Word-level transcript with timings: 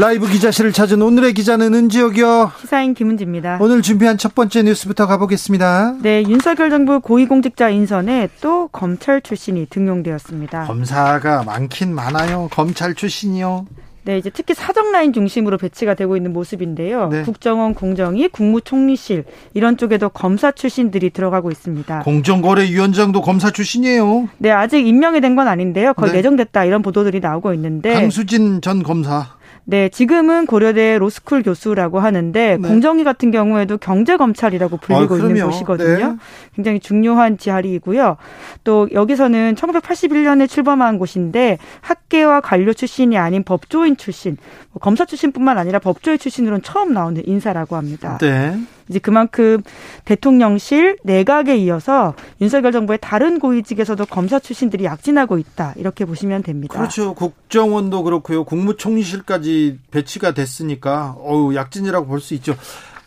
라이브 0.00 0.26
기자실을 0.26 0.72
찾은 0.72 1.02
오늘의 1.02 1.34
기자는 1.34 1.74
은지혁이요. 1.74 2.52
시사인 2.58 2.94
김은지입니다. 2.94 3.58
오늘 3.60 3.82
준비한 3.82 4.16
첫 4.16 4.34
번째 4.34 4.62
뉴스부터 4.62 5.06
가보겠습니다. 5.06 5.96
네, 6.00 6.22
윤석열 6.22 6.70
정부 6.70 7.00
고위공직자 7.00 7.68
인선에 7.68 8.30
또 8.40 8.68
검찰 8.68 9.20
출신이 9.20 9.66
등용되었습니다. 9.68 10.64
검사가 10.64 11.42
많긴 11.44 11.94
많아요. 11.94 12.48
검찰 12.50 12.94
출신이요. 12.94 13.66
네, 14.04 14.16
이제 14.16 14.30
특히 14.32 14.54
사정 14.54 14.90
라인 14.90 15.12
중심으로 15.12 15.58
배치가 15.58 15.92
되고 15.92 16.16
있는 16.16 16.32
모습인데요. 16.32 17.08
네. 17.08 17.22
국정원 17.22 17.74
공정위, 17.74 18.28
국무총리실 18.28 19.24
이런 19.52 19.76
쪽에도 19.76 20.08
검사 20.08 20.50
출신들이 20.50 21.10
들어가고 21.10 21.50
있습니다. 21.50 21.98
공정거래위원장도 22.04 23.20
검사 23.20 23.50
출신이에요. 23.50 24.30
네, 24.38 24.50
아직 24.50 24.86
임명이 24.86 25.20
된 25.20 25.36
건 25.36 25.46
아닌데요. 25.46 25.92
거의 25.92 26.12
네. 26.12 26.18
예정됐다 26.18 26.64
이런 26.64 26.80
보도들이 26.80 27.20
나오고 27.20 27.52
있는데 27.52 27.92
강수진 27.92 28.62
전 28.62 28.82
검사. 28.82 29.38
네, 29.70 29.88
지금은 29.88 30.46
고려대 30.46 30.98
로스쿨 30.98 31.44
교수라고 31.44 32.00
하는데 32.00 32.58
네. 32.60 32.68
공정위 32.68 33.04
같은 33.04 33.30
경우에도 33.30 33.78
경제 33.78 34.16
검찰이라고 34.16 34.78
불리고 34.78 35.14
아, 35.14 35.18
있는. 35.18 35.46
곳이거든요. 35.46 36.08
네. 36.08 36.16
굉장히 36.56 36.80
중요한 36.80 37.38
자리이고요. 37.38 38.16
또 38.64 38.88
여기서는 38.92 39.54
1981년에 39.54 40.48
출범한 40.48 40.98
곳인데 40.98 41.58
학계와 41.82 42.40
관료 42.40 42.72
출신이 42.72 43.16
아닌 43.16 43.44
법조인 43.44 43.96
출신, 43.96 44.36
뭐 44.72 44.80
검사 44.80 45.04
출신뿐만 45.04 45.56
아니라 45.56 45.78
법조인 45.78 46.18
출신으로는 46.18 46.62
처음 46.62 46.92
나오는 46.92 47.22
인사라고 47.24 47.76
합니다. 47.76 48.18
네. 48.20 48.58
이제 48.90 48.98
그만큼 48.98 49.62
대통령실 50.04 50.98
내각에 51.04 51.56
이어서 51.56 52.14
윤석열 52.40 52.72
정부의 52.72 52.98
다른 53.00 53.38
고위직에서도 53.38 54.04
검사 54.06 54.38
출신들이 54.40 54.84
약진하고 54.84 55.38
있다 55.38 55.74
이렇게 55.76 56.04
보시면 56.04 56.42
됩니다. 56.42 56.74
그렇죠. 56.76 57.14
국정원도 57.14 58.02
그렇고요. 58.02 58.44
국무총리실까지 58.44 59.78
배치가 59.90 60.34
됐으니까 60.34 61.14
어우 61.18 61.54
약진이라고 61.54 62.06
볼 62.06 62.20
수 62.20 62.34
있죠. 62.34 62.54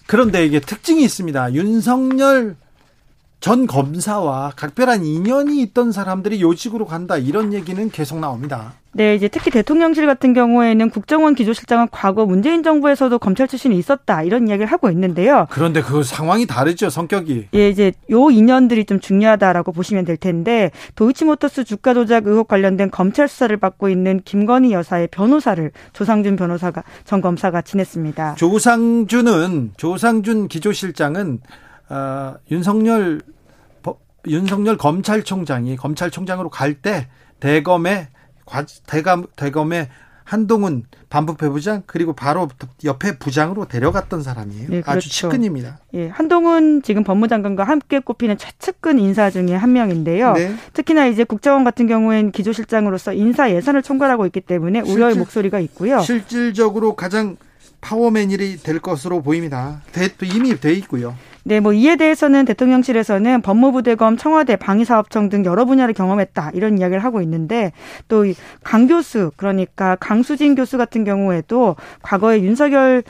그런데 0.08 0.46
이게 0.46 0.60
특징이 0.60 1.04
있습니다. 1.04 1.54
윤석열 1.54 2.56
전 3.40 3.68
검사와 3.68 4.54
각별한 4.56 5.06
인연이 5.06 5.62
있던 5.64 5.92
사람들이 5.92 6.42
요직으로 6.42 6.86
간다 6.86 7.18
이런 7.18 7.52
얘기는 7.54 7.90
계속 7.92 8.20
나옵니다. 8.20 8.74
네, 8.96 9.16
이제 9.16 9.28
특히 9.28 9.50
대통령실 9.50 10.06
같은 10.06 10.34
경우에는 10.34 10.90
국정원 10.92 11.34
기조실장은 11.34 11.88
과거 11.92 12.26
문재인 12.28 12.62
정부에서도 12.62 13.18
검찰 13.18 13.48
출신이 13.48 13.76
있었다 13.78 14.22
이런 14.22 14.48
이야기를 14.48 14.72
하고 14.72 14.90
있는데요. 14.92 15.48
그런데 15.50 15.82
그 15.82 16.04
상황이 16.04 16.46
다르죠 16.46 16.90
성격이. 16.92 17.48
예, 17.56 17.70
이제 17.70 17.92
요 18.12 18.30
인연들이 18.30 18.86
좀 18.86 19.00
중요하다라고 19.00 19.72
보시면 19.72 20.06
될 20.06 20.16
텐데 20.18 20.70
도이치모터스 20.96 21.64
주가 21.64 21.94
조작 21.96 22.28
의혹 22.28 22.48
관련된 22.48 22.92
검찰 22.92 23.28
수사를 23.28 23.56
받고 23.58 23.90
있는 23.90 24.22
김건희 24.24 24.72
여사의 24.74 25.08
변호사를 25.08 25.72
조상준 25.94 26.36
변호사가 26.36 26.84
전 27.04 27.22
검사가 27.22 27.64
지냈습니다. 27.64 28.36
조상준은 28.36 29.72
조상준 29.78 30.48
기조실장은 30.50 31.40
어, 31.90 32.36
윤석열 32.52 33.22
법- 33.82 34.00
윤석열 34.28 34.78
검찰총장이 34.78 35.76
검찰총장으로 35.78 36.50
갈 36.50 36.76
때 36.82 37.08
대검의 37.40 37.96
과- 37.96 38.13
대검 38.86 39.26
대검의 39.36 39.90
한동훈 40.26 40.84
반부패부장 41.10 41.84
그리고 41.86 42.14
바로 42.14 42.48
옆에 42.86 43.18
부장으로 43.18 43.66
데려갔던 43.68 44.24
사람이에요. 44.24 44.70
네, 44.70 44.78
아주 44.80 44.84
그렇죠. 44.86 45.10
측근입니다. 45.10 45.80
예, 45.96 46.08
한동훈 46.08 46.82
지금 46.82 47.04
법무장관과 47.04 47.66
함께 47.66 48.00
꼽히는 48.00 48.38
최측근 48.38 49.00
인사 49.00 49.30
중에 49.30 49.54
한 49.54 49.74
명인데요. 49.74 50.32
네. 50.34 50.56
특히나 50.72 51.08
이제 51.08 51.26
국정원 51.26 51.66
같은 51.66 51.88
경우엔 51.88 52.32
기조실장으로서 52.32 53.14
인사 53.14 53.52
예산을 53.52 53.84
총괄하고 53.84 54.26
있기 54.28 54.40
때문에 54.42 54.80
우려의 54.80 55.12
실질- 55.12 55.20
목소리가 55.20 55.60
있고요. 55.60 56.00
실질적으로 56.00 56.96
가장 56.96 57.36
파워맨이 57.84 58.38
될 58.64 58.80
것으로 58.80 59.22
보입니다. 59.22 59.82
돼- 59.92 60.08
이미 60.24 60.60
돼 60.60 60.74
있고요. 60.74 61.16
네, 61.46 61.60
뭐 61.60 61.74
이에 61.74 61.98
대해서는 61.98 62.46
대통령실에서는 62.46 63.42
법무부 63.42 63.84
대검, 63.84 64.16
청와대, 64.16 64.56
방위사업청 64.56 65.28
등 65.28 65.44
여러 65.44 65.66
분야를 65.66 65.94
경험했다 65.94 66.52
이런 66.54 66.78
이야기를 66.78 67.04
하고 67.04 67.22
있는데 67.22 67.74
또 68.08 68.24
강 68.64 68.88
교수 68.88 69.32
그러니까 69.36 69.98
강수진 70.00 70.56
교수 70.56 70.78
같은 70.78 71.04
경우에도 71.04 71.76
과거에 72.02 72.42
윤석열 72.42 73.04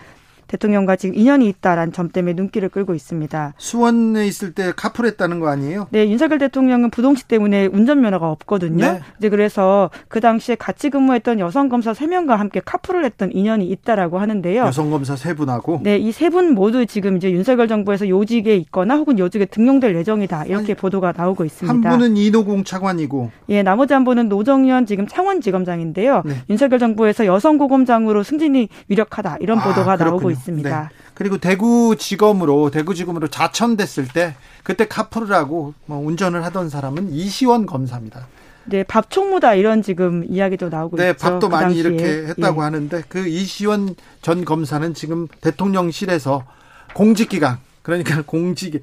대통령과 0.58 0.96
지금 0.96 1.16
인연이 1.16 1.48
있다라는 1.48 1.94
점 1.94 2.10
때문에 2.10 2.34
눈길을 2.34 2.70
끌고 2.70 2.94
있습니다. 2.94 3.54
수원에 3.58 4.28
있을 4.28 4.54
때 4.54 4.72
카풀했다는 4.76 5.40
거 5.40 5.48
아니에요? 5.50 5.88
네, 5.90 6.08
윤석열 6.10 6.38
대통령은 6.38 6.92
부동시 6.92 7.28
때문에 7.28 7.66
운전면허가 7.68 8.30
없거든요. 8.30 8.86
네. 8.86 9.00
이제 9.18 9.30
그래서 9.30 9.90
그 10.10 10.20
당시에 10.20 10.56
같이 10.56 10.90
근무했던 10.92 11.40
여성 11.40 11.70
검사 11.70 11.94
세명과 11.94 12.36
함께 12.36 12.62
카풀을 12.64 13.04
했던 13.04 13.32
인연이 13.32 13.68
있다라고 13.70 14.20
하는데요. 14.20 14.64
여성 14.64 14.92
검사 14.92 15.16
세 15.16 15.34
분하고 15.34 15.80
네, 15.84 15.98
이 15.98 16.12
세 16.12 16.30
분 16.30 16.54
모두 16.54 16.86
지금 16.86 17.18
이제 17.18 17.32
윤석열 17.32 17.68
정부에서 17.68 18.08
요직에 18.08 18.56
있거나 18.58 18.96
혹은 18.96 19.18
요직에 19.20 19.46
등용될 19.46 19.96
예정이다. 19.96 20.46
이렇게 20.46 20.74
보도가 20.76 21.14
나오고 21.18 21.46
있습니다. 21.46 21.90
한 21.90 21.98
분은 21.98 22.16
이노공 22.18 22.64
차관이고 22.64 23.32
예, 23.50 23.64
나머지 23.64 23.94
한 23.94 24.04
분은 24.04 24.30
노정현 24.30 24.86
지금 24.86 25.08
창원지검장인데요. 25.08 26.22
네. 26.26 26.36
윤석열 26.50 26.80
정부에서 26.80 27.26
여성 27.26 27.58
고검장으로 27.58 28.24
승진이 28.24 28.70
유력하다. 28.90 29.38
이런 29.42 29.60
아, 29.60 29.64
보도가 29.64 29.96
나오고 29.98 30.18
그렇군요. 30.20 30.36
있습니다. 30.44 30.82
네. 30.82 30.96
그리고 31.14 31.38
대구지검으로 31.38 32.72
대구지검으로 32.72 33.28
자천됐을 33.30 34.08
때 34.08 34.36
그때 34.64 34.88
카풀을 34.88 35.34
하고 35.34 35.74
뭐 35.86 35.98
운전을 36.00 36.44
하던 36.46 36.70
사람은 36.70 37.12
이시원 37.12 37.66
검사입니다. 37.66 38.28
네, 38.66 38.84
밥 38.84 39.10
총무다 39.10 39.56
이런 39.56 39.82
지금 39.82 40.24
이야기도 40.28 40.70
나오고 40.70 40.98
네, 40.98 41.12
있죠. 41.12 41.18
밥도 41.20 41.50
그 41.50 41.54
많이 41.54 41.66
당시에. 41.66 41.82
이렇게 41.82 42.28
했다고 42.30 42.62
예. 42.62 42.64
하는데 42.64 43.04
그 43.10 43.28
이시원 43.28 43.96
전 44.22 44.46
검사는 44.46 44.94
지금 44.94 45.28
대통령실에서 45.42 46.46
공직기강 46.94 47.58
그러니까 47.82 48.22
공직 48.26 48.82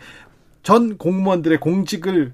전 0.63 0.99
공무원들의 0.99 1.61
공직을 1.61 2.33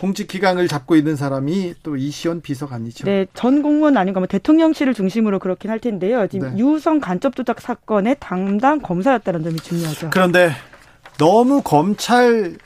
공직 0.00 0.28
기강을 0.28 0.68
잡고 0.68 0.96
있는 0.96 1.16
사람이 1.16 1.74
또 1.82 1.96
이시원 1.96 2.40
비서관이죠. 2.40 3.04
네, 3.04 3.26
전 3.34 3.62
공무원 3.62 3.96
아닌 3.96 4.14
거면 4.14 4.28
대통령실을 4.28 4.94
중심으로 4.94 5.38
그렇긴 5.38 5.70
할 5.70 5.78
텐데요. 5.80 6.26
지금 6.28 6.54
네. 6.54 6.58
유성 6.58 7.00
간접 7.00 7.34
조작 7.36 7.60
사건의 7.60 8.16
담당 8.20 8.80
검사였다는 8.80 9.42
점이 9.42 9.56
중요하죠. 9.56 10.10
그런데 10.10 10.52
너무 11.18 11.62
검찰 11.62 12.56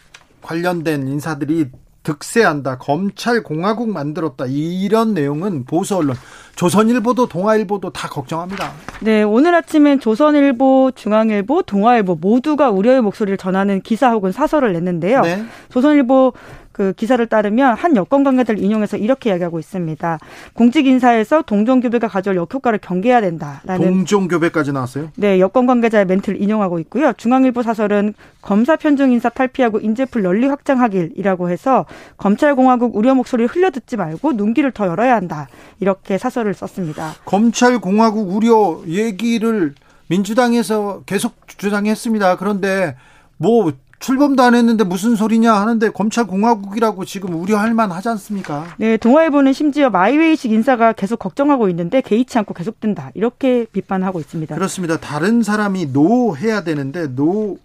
관련된 0.43 1.07
인사들이 1.07 1.71
득세한다. 2.03 2.79
검찰 2.79 3.43
공화국 3.43 3.91
만들었다. 3.91 4.47
이런 4.49 5.13
내용은 5.13 5.65
보수 5.67 5.97
언론, 5.97 6.17
조선일보도 6.57 7.29
동아일보도 7.29 7.91
다 7.91 8.09
걱정합니다. 8.09 8.73
네, 9.01 9.23
오늘 9.23 9.55
아침엔 9.55 10.01
조선일보, 10.01 10.93
중앙일보, 10.95 11.63
동아일보 11.63 12.17
모두가 12.17 12.71
우려의 12.71 13.03
목소리를 13.03 13.37
전하는 13.37 13.83
기사 13.83 14.11
혹은 14.13 14.33
사설을 14.33 14.73
냈는데요. 14.73 15.21
네. 15.21 15.45
조선일보 15.71 16.33
그 16.73 16.93
기사를 16.93 17.25
따르면 17.27 17.77
한 17.77 17.97
여권 17.97 18.23
관계자를 18.23 18.63
인용해서 18.63 18.97
이렇게 18.97 19.31
이야기하고 19.31 19.59
있습니다. 19.59 20.19
공직 20.55 20.87
인사에서 20.87 21.43
동종 21.43 21.81
교배가 21.81 22.09
가져올 22.09 22.37
역효과를 22.37 22.79
경계해야 22.79 23.21
된다라는 23.21 23.87
동종 23.87 24.29
교배까지 24.29 24.73
나왔어요. 24.73 25.11
네, 25.17 25.41
여권 25.41 25.67
관계자의 25.67 26.07
멘트를 26.07 26.41
인용하고 26.41 26.79
있고요. 26.81 27.13
중앙일보 27.13 27.63
사설은 27.63 28.15
검사 28.41 28.77
편중 28.77 29.13
인사 29.13 29.29
탈피하고 29.29 29.81
인재풀 29.81 30.23
널리 30.23 30.47
확장하길이라고 30.47 31.51
해서 31.51 31.87
검찰 32.17 32.55
공화국 32.55 32.97
우려 32.97 33.15
목소리를 33.15 33.49
흘려듣지 33.55 33.97
말고 33.97 34.33
눈길을 34.33 34.71
더 34.73 34.87
열어야 34.87 35.17
한다. 35.17 35.49
이렇게 35.81 36.19
사설을 36.19 36.55
썼습니다. 36.55 37.15
검찰 37.25 37.81
공화국 37.81 38.35
우려 38.35 38.81
얘기를 38.87 39.75
민주당에서 40.07 41.03
계속 41.07 41.47
주장했습니다. 41.47 42.37
그런데 42.37 42.97
뭐 43.37 43.73
출범도 44.01 44.43
안 44.43 44.55
했는데 44.55 44.83
무슨 44.83 45.15
소리냐 45.15 45.53
하는데 45.55 45.91
검찰 45.91 46.27
공화국이라고 46.27 47.05
지금 47.05 47.35
우려할 47.35 47.75
만하지 47.75 48.09
않습니까? 48.09 48.67
네, 48.79 48.97
동아일보는 48.97 49.53
심지어 49.53 49.91
my 49.91 50.06
way식 50.06 50.51
인사가 50.51 50.95
계속 50.95 51.19
걱정하고 51.19 51.69
있는데 51.69 52.01
개의치 52.01 52.39
않고 52.39 52.55
계속된다. 52.55 53.11
이렇게 53.15 53.67
비판하고 53.71 54.19
있습니다. 54.19 54.55
그렇습니다. 54.55 54.97
다른 54.99 55.43
사람이 55.43 55.93
no 55.93 56.35
해야 56.35 56.65
되는데 56.65 57.09
no를 57.09 57.59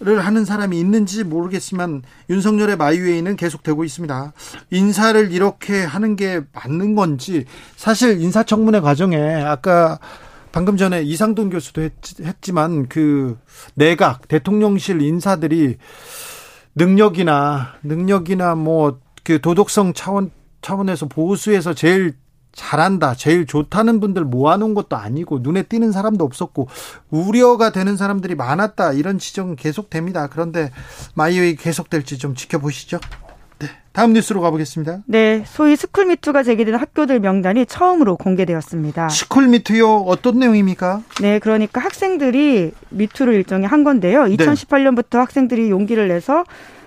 하는 0.00 0.46
사람이 0.46 0.80
있는지 0.80 1.24
모르겠지만 1.24 2.02
윤석열의 2.30 2.76
마이웨이는 2.78 3.36
계속되고 3.36 3.84
있습니다. 3.84 4.32
인사를 4.70 5.30
이렇게 5.30 5.84
하는 5.84 6.16
게 6.16 6.40
맞는 6.54 6.94
건지 6.94 7.44
사실 7.76 8.18
인사청문회 8.22 8.80
과정에 8.80 9.16
아까 9.44 9.98
방금 10.56 10.76
전에 10.76 11.02
이상돈 11.02 11.50
교수도 11.50 11.82
했, 11.82 11.92
했지만 12.20 12.88
그 12.88 13.38
내각 13.74 14.26
대통령실 14.26 15.02
인사들이 15.02 15.76
능력이나 16.74 17.74
능력이나 17.82 18.54
뭐 18.54 19.06
그 19.26 19.40
도덕성 19.40 19.92
차원 19.92 20.30
차원에서 20.62 21.06
보수에서 21.06 21.74
제일 21.74 22.14
잘한다, 22.52 23.16
제일 23.16 23.44
좋다는 23.44 23.98
분들 23.98 24.24
모아놓은 24.24 24.72
것도 24.72 24.96
아니고 24.96 25.40
눈에 25.40 25.64
띄는 25.64 25.90
사람도 25.90 26.24
없었고 26.24 26.68
우려가 27.10 27.72
되는 27.72 27.96
사람들이 27.96 28.36
많았다 28.36 28.92
이런 28.92 29.18
지적은 29.18 29.56
계속됩니다. 29.56 30.28
그런데 30.28 30.70
마이웨이 31.14 31.56
계속될지 31.56 32.18
좀 32.18 32.36
지켜보시죠. 32.36 33.00
네, 33.58 33.68
다음 33.92 34.12
뉴스로 34.12 34.40
가보겠습니다. 34.42 34.98
네, 35.06 35.42
소위 35.46 35.76
스쿨미투가 35.76 36.42
제기된 36.42 36.74
학교들 36.74 37.20
명단이 37.20 37.66
처음으로 37.66 38.16
공개되었습니다. 38.16 39.08
스쿨미투요? 39.08 40.02
어떤 40.02 40.38
내용입니까? 40.38 41.02
네, 41.20 41.38
그러니까 41.38 41.80
학생들이 41.80 42.72
미투를 42.90 43.34
일종의 43.34 43.68
한 43.68 43.84
건데요. 43.84 44.24
2018년부터 44.24 45.12
네. 45.12 45.18
학생들이 45.18 45.70
용기를 45.70 46.08
내서 46.08 46.44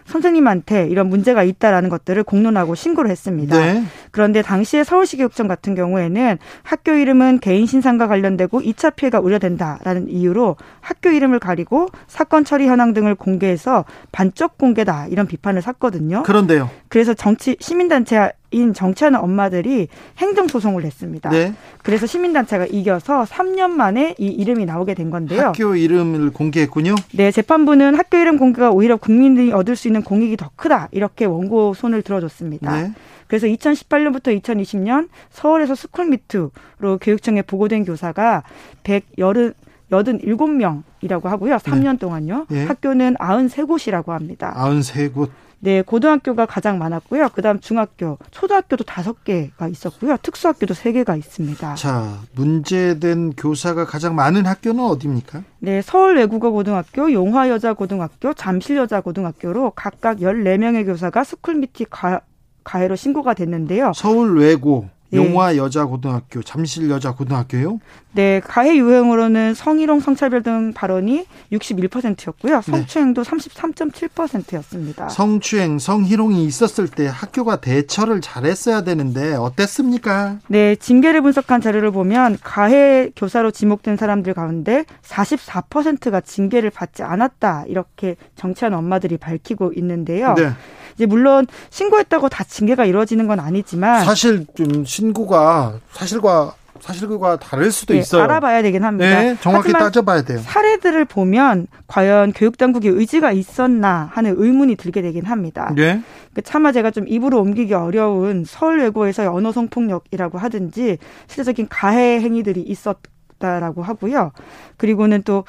선생님한테 0.10 0.88
이런 0.88 1.08
문제가 1.08 1.44
있다라는 1.44 1.90
것들을 1.90 2.24
공론하고 2.24 2.76
신고를 2.76 3.10
했습니다. 3.12 3.58
네. 3.58 3.84
그런데 4.12 4.42
당시에 4.42 4.84
서울시 4.84 5.18
교육청 5.18 5.48
같은 5.48 5.76
경우에는 5.76 6.38
학교 6.64 6.94
이름은 6.94 7.40
개인 7.40 7.66
신상과 7.66 8.08
관련되고 8.08 8.62
2차 8.62 8.96
피해가 8.96 9.20
우려된다라는 9.20 10.10
이유로 10.10 10.58
학교 10.82 11.10
이름을 11.12 11.40
가리고 11.40 11.88
사건 12.08 12.44
처리 12.44 12.68
현황 12.68 12.94
등을 12.94 13.16
공개해서 13.16 13.86
반적 14.12 14.58
공개다 14.58 15.08
이런 15.08 15.28
비판을 15.28 15.62
샀거든요. 15.62 16.24
그런데요. 16.24 16.70
그래서 16.90 17.14
정치 17.14 17.56
시민단체 17.60 18.32
인 18.52 18.74
정치하는 18.74 19.20
엄마들이 19.20 19.88
행정소송을 20.18 20.82
냈습니다. 20.84 21.30
네. 21.30 21.54
그래서 21.84 22.06
시민단체가 22.06 22.66
이겨서 22.66 23.24
3년 23.24 23.72
만에 23.72 24.16
이 24.18 24.28
이름이 24.28 24.66
나오게 24.66 24.96
된 24.96 25.10
건데요. 25.10 25.48
학교 25.48 25.76
이름을 25.76 26.32
공개했군요. 26.32 26.96
네, 27.14 27.32
재판부는 27.32 27.96
학교 27.96 28.18
이름 28.18 28.38
공개가 28.38 28.72
오히려 28.72 28.98
국민들이 28.98 29.52
얻을 29.52 29.76
수 29.76 29.88
있는 29.88 30.02
공익이 30.02 30.38
더 30.38 30.50
크다 30.56 30.90
이렇게 30.92 31.26
원고 31.26 31.74
손을 31.74 32.02
들어줬습니다. 32.02 32.76
네. 32.76 32.92
그래서 33.28 33.46
2018년부터 33.46 34.42
2020년 34.42 35.10
서울에서 35.30 35.76
스쿨미트로 35.76 36.52
교육청에 37.00 37.44
보고된 37.44 37.86
교사가 37.86 38.44
180 38.84 39.54
87명이라고 39.90 41.24
하고요. 41.24 41.56
3년 41.58 41.94
네. 41.94 41.98
동안요. 41.98 42.46
예. 42.52 42.66
학교는 42.66 43.16
93곳이라고 43.16 44.08
합니다. 44.10 44.54
93곳. 44.56 45.30
네, 45.62 45.82
고등학교가 45.82 46.46
가장 46.46 46.78
많았고요. 46.80 47.30
그다음 47.30 47.60
중학교, 47.60 48.18
초등학교도 48.32 48.86
다섯 48.86 49.24
개가 49.24 49.68
있었고요. 49.68 50.16
특수학교도 50.22 50.74
세 50.74 50.94
개가 50.94 51.16
있습니다. 51.18 51.76
자, 51.76 52.20
문제된 52.36 53.34
교사가 53.34 53.86
가장 53.86 54.16
많은 54.16 54.46
학교는 54.46 54.84
어디입니까? 54.84 55.44
네, 55.60 55.82
서울 55.82 56.16
외국어 56.16 56.52
고등학교, 56.52 57.12
용화 57.12 57.50
여자 57.50 57.74
고등학교, 57.74 58.34
잠실 58.34 58.78
여자 58.78 59.02
고등학교로 59.02 59.72
각각 59.76 60.20
14명의 60.20 60.86
교사가 60.86 61.26
스쿨미티 61.26 61.86
가, 61.90 62.22
가해로 62.64 62.96
신고가 62.96 63.34
됐는데요. 63.34 63.92
서울 63.96 64.38
외고 64.38 64.86
예. 64.86 64.99
용화 65.14 65.58
여자 65.58 65.86
고등학교, 65.86 66.44
잠실 66.44 66.90
여자 66.90 67.14
고등학교요? 67.14 67.80
네, 68.12 68.42
가해 68.44 68.76
유형으로는 68.78 69.54
성희롱, 69.54 70.00
성차별 70.00 70.42
등 70.42 70.74
발언이 70.74 71.26
61%였고요. 71.52 72.62
성추행도 72.62 73.24
네. 73.24 73.30
33.7%였습니다. 73.30 75.10
성추행, 75.10 75.80
성희롱이 75.80 76.44
있었을 76.46 76.88
때 76.88 77.08
학교가 77.08 77.62
대처를 77.62 78.22
잘했어야 78.22 78.84
되는데 78.84 79.36
어땠습니까? 79.36 80.38
네, 80.48 80.76
징계를 80.76 81.22
분석한 81.22 81.62
자료를 81.62 81.92
보면 81.92 82.38
가해 82.42 83.12
교사로 83.16 83.52
지목된 83.52 83.98
사람들 83.98 84.34
가운데 84.34 84.86
44%가 85.04 86.22
징계를 86.22 86.70
받지 86.72 87.04
않았다 87.04 87.66
이렇게 87.68 88.16
정치하는 88.36 88.78
엄마들이 88.78 89.18
밝히고 89.18 89.74
있는데요. 89.76 90.34
네. 90.36 90.50
이제 91.00 91.06
물론 91.06 91.48
신고했다고 91.70 92.28
다 92.28 92.44
징계가 92.44 92.84
이루어지는 92.84 93.26
건 93.26 93.40
아니지만 93.40 94.04
사실 94.04 94.46
좀 94.54 94.84
신고가 94.84 95.80
사실과 95.94 96.54
사실과 96.82 97.38
다를 97.38 97.72
수도 97.72 97.94
네, 97.94 98.00
있어요. 98.00 98.24
알아봐야 98.24 98.62
되긴 98.62 98.84
합니다. 98.84 99.22
네, 99.22 99.38
정확히 99.42 99.72
따져봐야 99.72 100.24
돼요. 100.24 100.40
사례들을 100.44 101.06
보면 101.06 101.68
과연 101.88 102.34
교육당국의 102.34 102.92
의지가 102.92 103.32
있었나 103.32 104.10
하는 104.12 104.36
의문이 104.38 104.76
들게 104.76 105.02
되긴 105.02 105.26
합니다. 105.26 105.74
네. 105.76 106.02
그 106.34 106.42
차마 106.42 106.72
제가 106.74 106.92
좀 106.92 107.06
입으로 107.08 107.40
옮기기 107.40 107.74
어려운 107.74 108.44
서울 108.46 108.80
외고에서의 108.80 109.28
언어 109.30 109.52
성폭력이라고 109.54 110.38
하든지 110.38 110.98
실제적인 111.28 111.68
가해 111.70 112.20
행위들이 112.20 112.62
있었다라고 112.62 113.84
하고요. 113.84 114.32
그리고는 114.78 115.24
또 115.24 115.44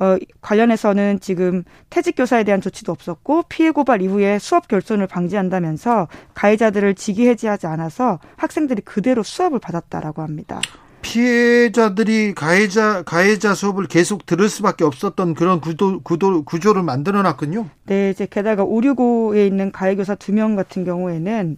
어, 0.00 0.16
관련해서는 0.40 1.20
지금 1.20 1.62
퇴직 1.88 2.16
교사에 2.16 2.42
대한 2.44 2.60
조치도 2.60 2.90
없었고 2.90 3.44
피해 3.48 3.70
고발 3.70 4.02
이후에 4.02 4.38
수업 4.38 4.66
결손을 4.68 5.06
방지한다면서 5.06 6.08
가해자들을 6.34 6.94
직위 6.96 7.28
해지하지 7.28 7.66
않아서 7.68 8.18
학생들이 8.36 8.82
그대로 8.82 9.22
수업을 9.22 9.60
받았다라고 9.60 10.22
합니다. 10.22 10.60
피해자들이 11.02 12.34
가해자 12.34 13.02
가해자 13.02 13.54
수업을 13.54 13.86
계속 13.86 14.26
들을 14.26 14.48
수밖에 14.48 14.84
없었던 14.84 15.34
그런 15.34 15.60
구도 15.60 16.00
구도 16.00 16.42
구조를 16.44 16.82
만들어 16.82 17.22
놨군요. 17.22 17.68
네, 17.84 18.10
이제 18.10 18.26
게다가 18.26 18.64
오류고에 18.64 19.46
있는 19.46 19.70
가해 19.70 19.96
교사 19.96 20.14
두 20.14 20.32
명 20.32 20.56
같은 20.56 20.84
경우에는 20.84 21.56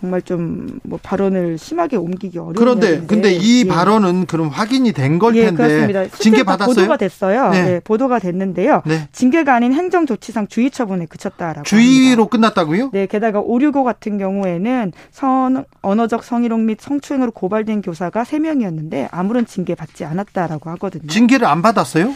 정말 0.00 0.22
좀 0.22 0.78
뭐 0.88 0.98
발언을 1.02 1.58
심하게 1.58 1.96
옮기기 1.96 2.38
어려운 2.38 2.54
그런데 2.54 3.00
근데 3.06 3.32
이 3.32 3.64
예. 3.64 3.68
발언은 3.68 4.26
그럼 4.26 4.48
확인이 4.48 4.92
된걸 4.92 5.36
예, 5.36 5.46
텐데 5.46 5.56
그렇습니다. 5.56 6.06
징계 6.16 6.42
받았어요? 6.42 6.74
보도가 6.74 6.96
됐어요. 6.96 7.50
네. 7.50 7.62
네. 7.62 7.80
보도가 7.80 8.18
됐는데요. 8.18 8.82
네. 8.86 9.08
징계가 9.12 9.54
아닌 9.54 9.72
행정조치상 9.72 10.48
주의 10.48 10.70
처분에 10.70 11.06
그쳤다라고 11.06 11.64
주의로 11.64 12.22
합니다. 12.24 12.28
끝났다고요? 12.30 12.90
네, 12.92 13.06
게다가 13.06 13.40
오류고 13.40 13.84
같은 13.84 14.18
경우에는 14.18 14.92
선 15.10 15.64
언어적 15.82 16.24
성희롱 16.24 16.66
및 16.66 16.80
성추행으로 16.80 17.32
고발된 17.32 17.82
교사가 17.82 18.24
3명이었는데 18.24 19.08
아무런 19.10 19.46
징계 19.46 19.74
받지 19.74 20.04
않았다라고 20.04 20.70
하거든요. 20.70 21.06
징계를 21.08 21.46
안 21.46 21.62
받았어요? 21.62 22.14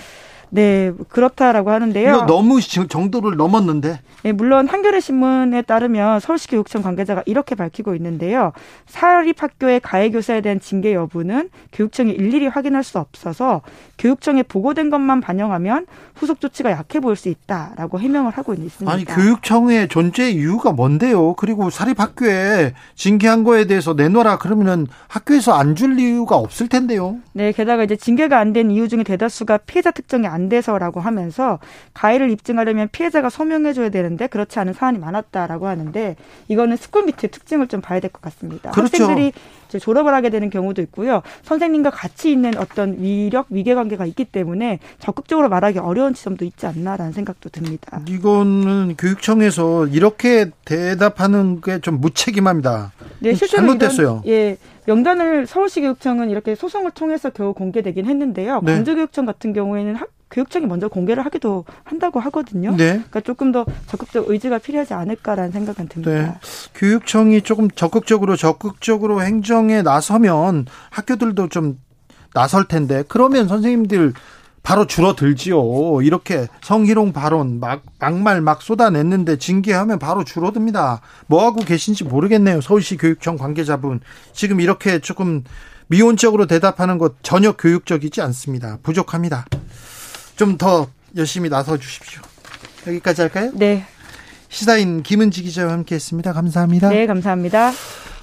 네, 0.54 0.92
그렇다라고 1.08 1.70
하는데요. 1.70 2.26
너무 2.26 2.60
정도를 2.60 3.36
넘었는데. 3.38 4.00
네, 4.22 4.32
물론 4.32 4.68
한겨레 4.68 5.00
신문에 5.00 5.62
따르면 5.62 6.20
서울시 6.20 6.46
교육청 6.46 6.82
관계자가 6.82 7.22
이렇게 7.24 7.54
밝히고 7.54 7.94
있는데요. 7.94 8.52
사립학교의 8.86 9.80
가해 9.80 10.10
교사에 10.10 10.42
대한 10.42 10.60
징계 10.60 10.92
여부는 10.92 11.48
교육청이 11.72 12.12
일일이 12.12 12.46
확인할 12.48 12.84
수 12.84 12.98
없어서 12.98 13.62
교육청에 13.98 14.42
보고된 14.42 14.90
것만 14.90 15.22
반영하면 15.22 15.86
후속 16.14 16.38
조치가 16.40 16.70
약해 16.70 17.00
보일 17.00 17.16
수 17.16 17.30
있다라고 17.30 17.98
해명을 17.98 18.32
하고 18.32 18.52
있습니다. 18.52 18.92
아니, 18.92 19.04
교육청의 19.06 19.88
존재 19.88 20.30
이유가 20.30 20.72
뭔데요? 20.72 21.32
그리고 21.34 21.70
사립학교에 21.70 22.74
징계한 22.94 23.42
거에 23.44 23.66
대해서 23.66 23.94
내놓아라 23.94 24.36
그러면은 24.36 24.86
학교에서 25.08 25.54
안 25.54 25.72
줄 25.74 25.98
이유가 25.98 26.36
없을 26.36 26.68
텐데요. 26.68 27.16
네, 27.32 27.50
게다가 27.52 27.82
이제 27.84 27.96
징계가 27.96 28.38
안 28.38 28.52
된 28.52 28.70
이유 28.70 28.86
중에 28.86 29.02
대다수가 29.02 29.56
피해자 29.66 29.90
특정이 29.90 30.26
안 30.26 30.41
돼서라고 30.48 31.00
하면서 31.00 31.58
가해를 31.94 32.30
입증하려면 32.30 32.88
피해자가 32.92 33.30
서명해줘야 33.30 33.88
되는데 33.90 34.26
그렇지 34.26 34.58
않은 34.58 34.72
사안이 34.72 34.98
많았다라고 34.98 35.66
하는데 35.66 36.16
이거는 36.48 36.76
스쿨미트의 36.76 37.30
특징을 37.30 37.68
좀 37.68 37.80
봐야 37.80 38.00
될 38.00 38.10
것 38.10 38.20
같습니다. 38.22 38.70
그렇죠. 38.70 39.04
학생들이 39.04 39.32
졸업을 39.78 40.14
하게 40.14 40.30
되는 40.30 40.48
경우도 40.48 40.80
있고요. 40.82 41.22
선생님과 41.42 41.90
같이 41.90 42.30
있는 42.32 42.56
어떤 42.56 43.00
위력, 43.02 43.46
위계 43.50 43.74
관계가 43.74 44.06
있기 44.06 44.24
때문에 44.24 44.78
적극적으로 44.98 45.48
말하기 45.48 45.78
어려운 45.78 46.14
지점도 46.14 46.44
있지 46.44 46.66
않나라는 46.66 47.12
생각도 47.12 47.50
듭니다. 47.50 48.00
이거는 48.08 48.94
교육청에서 48.96 49.88
이렇게 49.88 50.50
대답하는 50.64 51.60
게 51.60 51.82
좀 51.82 52.00
무책임합니다. 52.00 52.92
네, 53.20 53.34
실제로 53.34 53.66
잘못됐어요. 53.66 54.22
이런, 54.24 54.34
예, 54.38 54.56
명단을 54.86 55.46
서울시 55.46 55.80
교육청은 55.80 56.30
이렇게 56.30 56.54
소송을 56.54 56.92
통해서 56.92 57.30
겨우 57.30 57.52
공개되긴 57.54 58.06
했는데요. 58.06 58.60
네. 58.62 58.74
광주교육청 58.74 59.26
같은 59.26 59.52
경우에는 59.52 59.96
학, 59.96 60.08
교육청이 60.30 60.66
먼저 60.66 60.88
공개를 60.88 61.24
하기도 61.26 61.64
한다고 61.84 62.18
하거든요. 62.20 62.70
네. 62.76 62.92
그러니까 62.92 63.20
조금 63.20 63.52
더 63.52 63.66
적극적 63.86 64.30
의지가 64.30 64.58
필요하지 64.58 64.94
않을까라는 64.94 65.52
생각은 65.52 65.88
듭니다. 65.88 66.10
네. 66.10 66.32
교육청이 66.74 67.42
조금 67.42 67.70
적극적으로 67.70 68.36
적극적으로 68.36 69.22
행정 69.22 69.61
에 69.70 69.82
나서면 69.82 70.66
학교들도 70.90 71.48
좀 71.48 71.78
나설 72.34 72.66
텐데 72.66 73.04
그러면 73.08 73.48
선생님들 73.48 74.14
바로 74.62 74.86
줄어들지요. 74.86 76.02
이렇게 76.02 76.46
성희롱 76.62 77.12
발언 77.12 77.58
막 77.60 77.82
막말 77.98 78.40
막 78.40 78.62
쏟아냈는데 78.62 79.36
징계하면 79.38 79.98
바로 79.98 80.24
줄어듭니다. 80.24 81.00
뭐 81.26 81.44
하고 81.44 81.60
계신지 81.60 82.04
모르겠네요. 82.04 82.60
서울시 82.60 82.96
교육청 82.96 83.36
관계자분 83.36 84.00
지금 84.32 84.60
이렇게 84.60 85.00
조금 85.00 85.42
미온적으로 85.88 86.46
대답하는 86.46 86.98
것 86.98 87.22
전혀 87.22 87.52
교육적이지 87.52 88.20
않습니다. 88.22 88.78
부족합니다. 88.82 89.44
좀 90.36 90.56
더 90.58 90.88
열심히 91.16 91.48
나서 91.48 91.76
주십시오. 91.76 92.22
여기까지 92.86 93.20
할까요? 93.22 93.50
네. 93.54 93.84
시사인 94.48 95.02
김은지 95.02 95.42
기자와 95.42 95.72
함께했습니다. 95.72 96.32
감사합니다. 96.32 96.88
네, 96.88 97.06
감사합니다. 97.06 97.72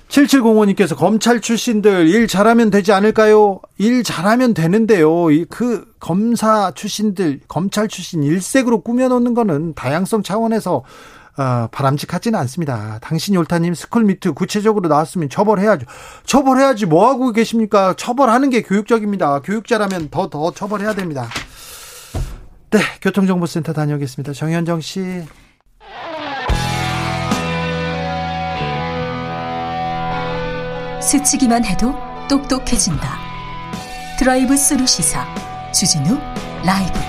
7705님께서 0.10 0.98
검찰 0.98 1.40
출신들 1.40 2.08
일 2.08 2.28
잘하면 2.28 2.72
되지 2.72 2.92
않을까요? 2.92 3.60
일 3.78 4.04
잘하면 4.04 4.54
되는데요. 4.54 5.26
그 5.50 5.86
검사 6.00 6.72
출신들, 6.72 7.42
검찰 7.48 7.88
출신 7.88 8.24
일색으로 8.24 8.82
꾸며놓는 8.82 9.34
거는 9.36 9.76
다양성 9.76 10.24
차원에서 10.24 10.84
어, 11.38 11.68
바람직하지는 11.72 12.38
않습니다. 12.40 13.00
당신이 13.02 13.38
옳다님 13.38 13.74
스쿨미투 13.74 14.34
구체적으로 14.34 14.90
나왔으면 14.90 15.30
처벌해야죠. 15.30 15.86
처벌해야지 16.26 16.86
뭐 16.86 17.08
하고 17.08 17.32
계십니까? 17.32 17.94
처벌하는 17.96 18.50
게 18.50 18.62
교육적입니다. 18.62 19.40
교육자라면 19.42 20.10
더 20.10 20.30
더 20.30 20.52
처벌해야 20.52 20.96
됩니다. 20.96 21.30
네, 22.72 22.80
교통정보센터 23.02 23.74
다녀오겠습니다. 23.74 24.34
정현정 24.34 24.82
씨. 24.82 25.24
스치기만 31.10 31.66
해도 31.66 31.96
똑똑해진다. 32.30 33.18
drive 34.20 34.56
through 34.56 34.86
시사 34.86 35.26
주진우 35.72 36.20
라이브. 36.64 37.00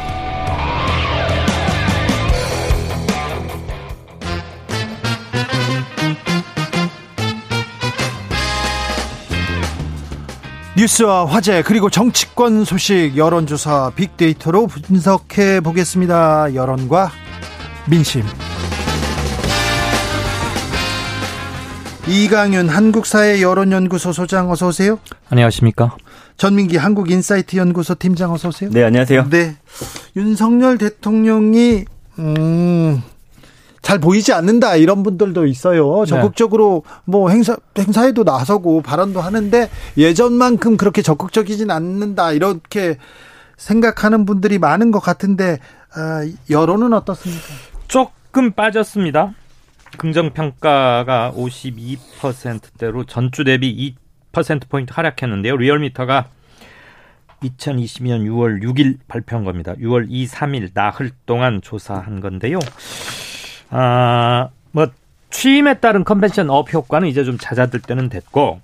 뉴스와 10.78 11.26
화제 11.26 11.62
그리고 11.62 11.90
정치권 11.90 12.64
소식 12.64 13.18
여론조사 13.18 13.92
빅데이터로 13.96 14.66
분석해 14.66 15.60
보겠습니다. 15.60 16.54
여론과 16.54 17.10
민심. 17.86 18.22
이강윤 22.10 22.68
한국사회 22.68 23.40
여론연구소 23.40 24.12
소장 24.12 24.50
어서 24.50 24.66
오세요. 24.66 24.98
안녕하십니까. 25.28 25.96
전민기 26.36 26.76
한국인사이트 26.76 27.56
연구소 27.56 27.94
팀장 27.94 28.32
어서 28.32 28.48
오세요. 28.48 28.68
네, 28.72 28.82
안녕하세요. 28.82 29.28
네. 29.30 29.56
윤석열 30.16 30.76
대통령이 30.76 31.84
음, 32.18 33.00
잘 33.80 34.00
보이지 34.00 34.32
않는다 34.32 34.74
이런 34.74 35.04
분들도 35.04 35.46
있어요. 35.46 36.00
네. 36.00 36.06
적극적으로 36.06 36.82
네. 36.84 36.92
뭐 37.04 37.30
행사 37.30 37.56
행사에도 37.78 38.24
나서고 38.24 38.82
발언도 38.82 39.20
하는데 39.20 39.70
예전만큼 39.96 40.76
그렇게 40.76 41.02
적극적이진 41.02 41.70
않는다 41.70 42.32
이렇게 42.32 42.96
생각하는 43.56 44.26
분들이 44.26 44.58
많은 44.58 44.90
것 44.90 44.98
같은데 44.98 45.60
어, 45.96 46.28
여론은 46.50 46.92
어떻습니까? 46.92 47.44
조금 47.86 48.50
빠졌습니다. 48.50 49.34
긍정 49.98 50.30
평가가 50.30 51.32
52%대로 51.36 53.04
전주 53.04 53.44
대비 53.44 53.94
2%포인트 54.32 54.92
하락했는데요. 54.92 55.56
리얼미터가 55.56 56.28
2020년 57.42 58.26
6월 58.26 58.62
6일 58.62 58.98
발표한 59.08 59.44
겁니다. 59.44 59.74
6월 59.74 60.06
2, 60.08 60.26
3일 60.26 60.70
나흘 60.74 61.10
동안 61.26 61.60
조사한 61.62 62.20
건데요. 62.20 62.58
아, 63.70 64.48
뭐, 64.72 64.88
취임에 65.30 65.74
따른 65.74 66.04
convention 66.04 66.50
up 66.50 66.72
효과는 66.72 67.08
이제 67.08 67.24
좀 67.24 67.38
잦아들 67.38 67.80
때는 67.80 68.08
됐고, 68.08 68.60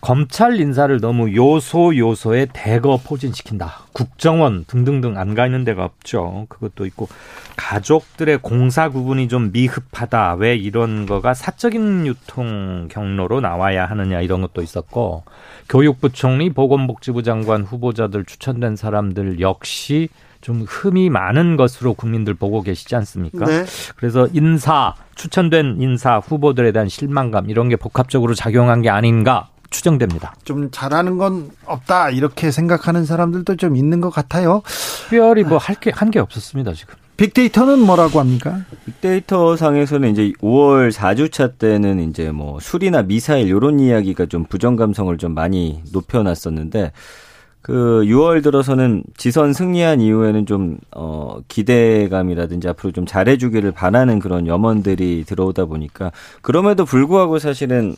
검찰 0.00 0.60
인사를 0.60 1.00
너무 1.00 1.34
요소 1.34 1.96
요소에 1.96 2.46
대거 2.52 3.00
포진시킨다. 3.04 3.80
국정원 3.92 4.64
등등등 4.66 5.16
안 5.18 5.34
가 5.34 5.46
있는 5.46 5.64
데가 5.64 5.84
없죠. 5.84 6.46
그것도 6.48 6.86
있고 6.86 7.08
가족들의 7.56 8.38
공사 8.38 8.88
구분이 8.88 9.28
좀 9.28 9.50
미흡하다. 9.52 10.34
왜 10.34 10.56
이런 10.56 11.06
거가 11.06 11.34
사적인 11.34 12.06
유통 12.06 12.88
경로로 12.90 13.40
나와야 13.40 13.86
하느냐 13.86 14.20
이런 14.20 14.40
것도 14.40 14.62
있었고 14.62 15.24
교육부총리 15.68 16.50
보건복지부 16.54 17.22
장관 17.22 17.62
후보자들 17.62 18.24
추천된 18.24 18.76
사람들 18.76 19.40
역시 19.40 20.08
좀 20.40 20.62
흠이 20.66 21.10
많은 21.10 21.56
것으로 21.56 21.94
국민들 21.94 22.34
보고 22.34 22.62
계시지 22.62 22.94
않습니까? 22.96 23.44
네. 23.44 23.64
그래서 23.96 24.28
인사 24.32 24.94
추천된 25.16 25.76
인사 25.80 26.18
후보들에 26.18 26.70
대한 26.72 26.88
실망감 26.88 27.50
이런 27.50 27.68
게 27.68 27.74
복합적으로 27.76 28.34
작용한 28.34 28.80
게 28.82 28.88
아닌가 28.88 29.48
추정됩니다. 29.70 30.34
좀 30.44 30.70
잘하는 30.70 31.18
건 31.18 31.50
없다 31.66 32.10
이렇게 32.10 32.50
생각하는 32.50 33.04
사람들도 33.04 33.56
좀 33.56 33.76
있는 33.76 34.00
것 34.00 34.10
같아요. 34.10 34.62
특별히 35.08 35.44
뭐 35.44 35.58
할 35.58 35.76
게한게 35.76 36.18
없었습니다 36.20 36.72
지금. 36.72 36.94
빅데이터는 37.16 37.80
뭐라고 37.80 38.20
합니까? 38.20 38.60
빅데이터 38.86 39.56
상에서는 39.56 40.10
이제 40.12 40.32
5월 40.40 40.92
4주차 40.92 41.58
때는 41.58 42.08
이제 42.08 42.30
뭐 42.30 42.60
술이나 42.60 43.02
미사일 43.02 43.48
이런 43.48 43.80
이야기가 43.80 44.26
좀 44.26 44.44
부정 44.44 44.76
감성을 44.76 45.16
좀 45.18 45.34
많이 45.34 45.82
높여놨었는데 45.92 46.92
그 47.60 48.02
6월 48.06 48.42
들어서는 48.42 49.02
지선 49.16 49.52
승리한 49.52 50.00
이후에는 50.00 50.46
좀, 50.46 50.78
어, 50.94 51.38
기대감이라든지 51.48 52.68
앞으로 52.68 52.92
좀 52.92 53.04
잘해주기를 53.04 53.72
바라는 53.72 54.20
그런 54.20 54.46
염원들이 54.46 55.24
들어오다 55.26 55.66
보니까 55.66 56.12
그럼에도 56.40 56.84
불구하고 56.84 57.38
사실은 57.40 57.96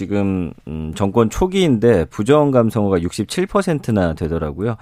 지금 0.00 0.50
음, 0.66 0.94
정권 0.96 1.28
초기인데 1.28 2.06
부정 2.06 2.52
감성어가 2.52 3.00
67%나 3.00 4.14
되더라고요. 4.14 4.76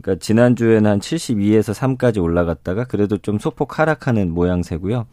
그러니까 0.00 0.22
지난주에는 0.24 0.88
한 0.88 1.00
72에서 1.00 1.74
3까지 1.74 2.22
올라갔다가 2.22 2.84
그래도 2.84 3.18
좀 3.18 3.40
소폭 3.40 3.80
하락하는 3.80 4.30
모양새고요. 4.30 5.06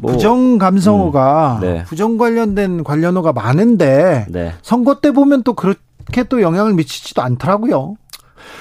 뭐, 0.00 0.12
부정 0.12 0.58
감성어가 0.58 1.56
음, 1.56 1.60
네. 1.60 1.82
부정 1.82 2.18
관련된 2.18 2.84
관련어가 2.84 3.32
많은데 3.32 4.26
네. 4.28 4.52
선거 4.62 5.00
때 5.00 5.10
보면 5.10 5.42
또 5.42 5.54
그렇게 5.54 6.22
또 6.28 6.40
영향을 6.40 6.74
미치지도 6.74 7.22
않더라고요. 7.22 7.96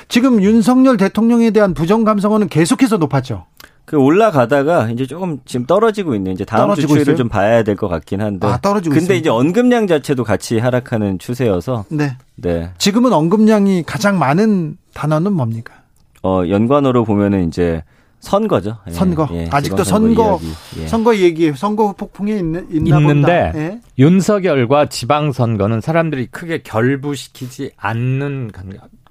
지금 0.08 0.42
윤석열 0.42 0.98
대통령에 0.98 1.52
대한 1.52 1.76
부정 1.76 2.04
감성어는 2.04 2.48
계속해서 2.50 2.98
높았죠. 2.98 3.46
그 3.90 3.98
올라가다가 3.98 4.92
이제 4.92 5.08
조금 5.08 5.40
지금 5.46 5.66
떨어지고 5.66 6.14
있는 6.14 6.32
이제 6.34 6.46
다음 6.46 6.76
주 6.76 6.86
추이를 6.86 7.16
좀 7.16 7.28
봐야 7.28 7.64
될 7.64 7.76
것 7.76 7.88
같긴 7.88 8.22
한데. 8.22 8.46
아, 8.46 8.58
떨어지고 8.58 8.94
근데 8.94 9.02
있습니다. 9.02 9.20
이제 9.20 9.30
언급량 9.32 9.88
자체도 9.88 10.24
같이 10.24 10.60
하락하는 10.60 11.18
추세여서. 11.18 11.86
네. 11.90 12.16
네. 12.36 12.70
지금은 12.78 13.12
언급량이 13.14 13.82
가장 13.88 14.20
많은 14.20 14.78
단어는 14.94 15.34
뭡니까? 15.34 15.74
어, 16.22 16.44
연관어로 16.48 17.04
보면은 17.04 17.48
이제 17.48 17.82
선거죠. 18.20 18.78
예, 18.90 18.92
선거. 18.92 19.28
예, 19.32 19.48
아직도 19.52 19.84
선거 19.84 20.38
선거, 20.38 20.40
예. 20.78 20.88
선거 20.88 21.18
얘기, 21.18 21.52
선거 21.54 21.94
폭풍이 21.94 22.38
있는 22.38 22.68
있나 22.70 23.00
있는데 23.00 23.52
예? 23.56 23.80
윤석열과 23.98 24.86
지방 24.90 25.32
선거는 25.32 25.82
사람들이 25.82 26.28
크게 26.28 26.62
결부시키지 26.62 27.72
않는 27.76 28.52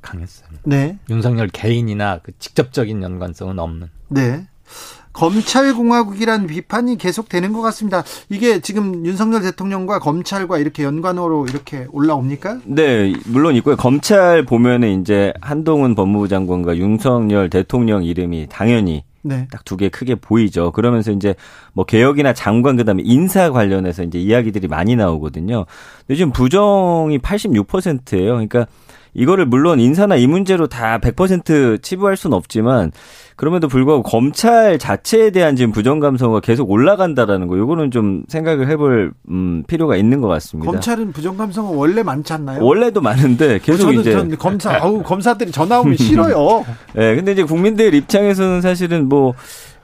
강했어요. 0.03 0.49
네. 0.63 0.99
윤석열 1.11 1.49
개인이나 1.49 2.21
그 2.23 2.31
직접적인 2.39 3.03
연관성은 3.03 3.59
없는. 3.59 3.89
네. 4.11 4.47
검찰공화국이라는 5.13 6.47
비판이 6.47 6.97
계속되는 6.97 7.53
것 7.53 7.61
같습니다. 7.63 8.05
이게 8.29 8.61
지금 8.61 9.05
윤석열 9.05 9.43
대통령과 9.43 9.99
검찰과 9.99 10.59
이렇게 10.59 10.85
연관으로 10.85 11.47
이렇게 11.47 11.87
올라옵니까? 11.91 12.61
네, 12.65 13.13
물론 13.27 13.57
있고요. 13.57 13.77
검찰 13.77 14.45
보면은 14.45 15.01
이제 15.01 15.33
한동훈 15.41 15.95
법무부 15.95 16.29
장관과 16.29 16.77
윤석열 16.77 17.51
대통령 17.51 18.05
이름이 18.05 18.47
당연히 18.49 19.03
네. 19.23 19.49
딱두 19.51 19.77
개 19.77 19.89
크게 19.89 20.15
보이죠. 20.15 20.71
그러면서 20.71 21.11
이제 21.11 21.35
뭐 21.73 21.85
개혁이나 21.85 22.33
장관 22.33 22.77
그다음에 22.77 23.03
인사 23.05 23.51
관련해서 23.51 24.05
이제 24.05 24.19
이야기들이 24.19 24.69
많이 24.69 24.95
나오거든요. 24.95 25.67
요즘 26.09 26.31
부정이 26.31 27.19
86%예요. 27.19 28.33
그러니까 28.33 28.67
이거를 29.15 29.47
물론 29.47 29.81
인사나 29.81 30.17
이 30.17 30.27
문제로 30.27 30.67
다 30.67 30.99
100% 30.99 31.83
치부할 31.83 32.17
수는 32.17 32.37
없지만 32.37 32.93
그럼에도 33.37 33.69
불구하고 33.69 34.03
검찰 34.03 34.79
자체에 34.79 35.31
대한 35.31 35.55
지금 35.55 35.71
부정 35.71 36.01
감성가 36.01 36.41
계속 36.41 36.71
올라간다라는 36.71 37.47
거, 37.47 37.57
요거는 37.57 37.93
좀 37.93 38.25
생각을 38.27 38.69
해볼 38.69 39.13
음, 39.31 39.63
필요가 39.69 39.97
있는 39.97 40.21
것 40.21 40.27
같습니다. 40.29 40.71
검찰은 40.71 41.13
부정 41.13 41.37
감성은 41.37 41.77
원래 41.77 42.03
많지 42.03 42.33
않나요? 42.33 42.65
원래도 42.65 43.01
많은데 43.01 43.61
계속 43.63 43.85
저는, 43.85 44.01
이제 44.01 44.13
저는 44.13 44.37
검사, 44.39 44.77
아우 44.77 45.03
검사들이 45.03 45.53
전화 45.53 45.81
오면 45.81 45.95
싫어요. 45.99 46.65
네, 46.95 47.15
근데 47.15 47.33
이제 47.33 47.45
국민들 47.45 47.95
입장에서는 47.95 48.61
사실은 48.61 49.09
뭐. 49.09 49.35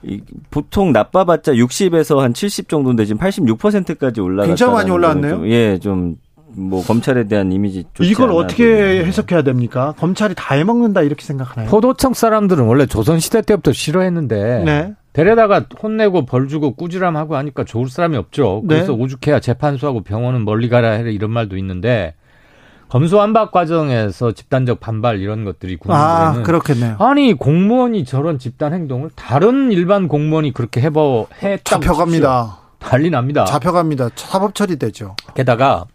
이 0.07 0.21
보통 0.51 0.91
나빠봤자 0.91 1.53
60에서 1.53 2.17
한 2.19 2.31
70 2.31 2.69
정도인데 2.69 3.05
지금 3.05 3.19
86%까지 3.19 4.21
올라갔다. 4.21 4.47
굉장히 4.49 4.73
많이 4.73 4.91
올라왔네요. 4.91 5.35
좀, 5.37 5.47
예, 5.47 5.79
좀 5.79 6.15
뭐 6.55 6.83
검찰에 6.83 7.25
대한 7.25 7.51
이미지 7.51 7.85
이걸 7.99 8.31
어떻게 8.31 9.03
해석해야 9.03 9.41
됩니까? 9.41 9.93
검찰이 9.97 10.33
다 10.35 10.55
해먹는다 10.55 11.01
이렇게 11.01 11.23
생각하나요? 11.23 11.69
포도청 11.69 12.13
사람들은 12.13 12.65
원래 12.65 12.85
조선 12.85 13.19
시대 13.19 13.41
때부터 13.41 13.71
싫어했는데 13.71 14.63
네. 14.65 14.93
데려다가 15.13 15.65
혼내고 15.81 16.25
벌 16.25 16.47
주고 16.47 16.75
꾸지람하고 16.75 17.35
하니까 17.37 17.63
좋을 17.63 17.89
사람이 17.89 18.17
없죠. 18.17 18.63
그래서 18.67 18.93
네. 18.93 19.03
오죽해야 19.03 19.39
재판소하고 19.39 20.01
병원은 20.01 20.43
멀리 20.43 20.67
가라 20.69 20.91
해라 20.91 21.09
이런 21.09 21.31
말도 21.31 21.57
있는데 21.57 22.15
검수완박 22.89 23.51
과정에서 23.51 24.31
집단적 24.31 24.79
반발 24.79 25.19
이런 25.19 25.43
것들이 25.43 25.77
국민들에는 25.77 26.41
아, 26.41 26.43
그렇겠네요. 26.43 26.97
아니 26.99 27.33
공무원이 27.33 28.05
저런 28.05 28.39
집단 28.39 28.73
행동을 28.73 29.09
다른 29.15 29.71
일반 29.71 30.07
공무원이 30.07 30.53
그렇게 30.53 30.81
해버 30.81 31.27
했다고 31.41 31.83
잡혀갑니다. 31.83 32.57
난리 32.79 33.09
납니다. 33.09 33.45
잡혀갑니다. 33.45 34.09
사법 34.15 34.53
처리되죠. 34.53 35.15
게다가 35.33 35.85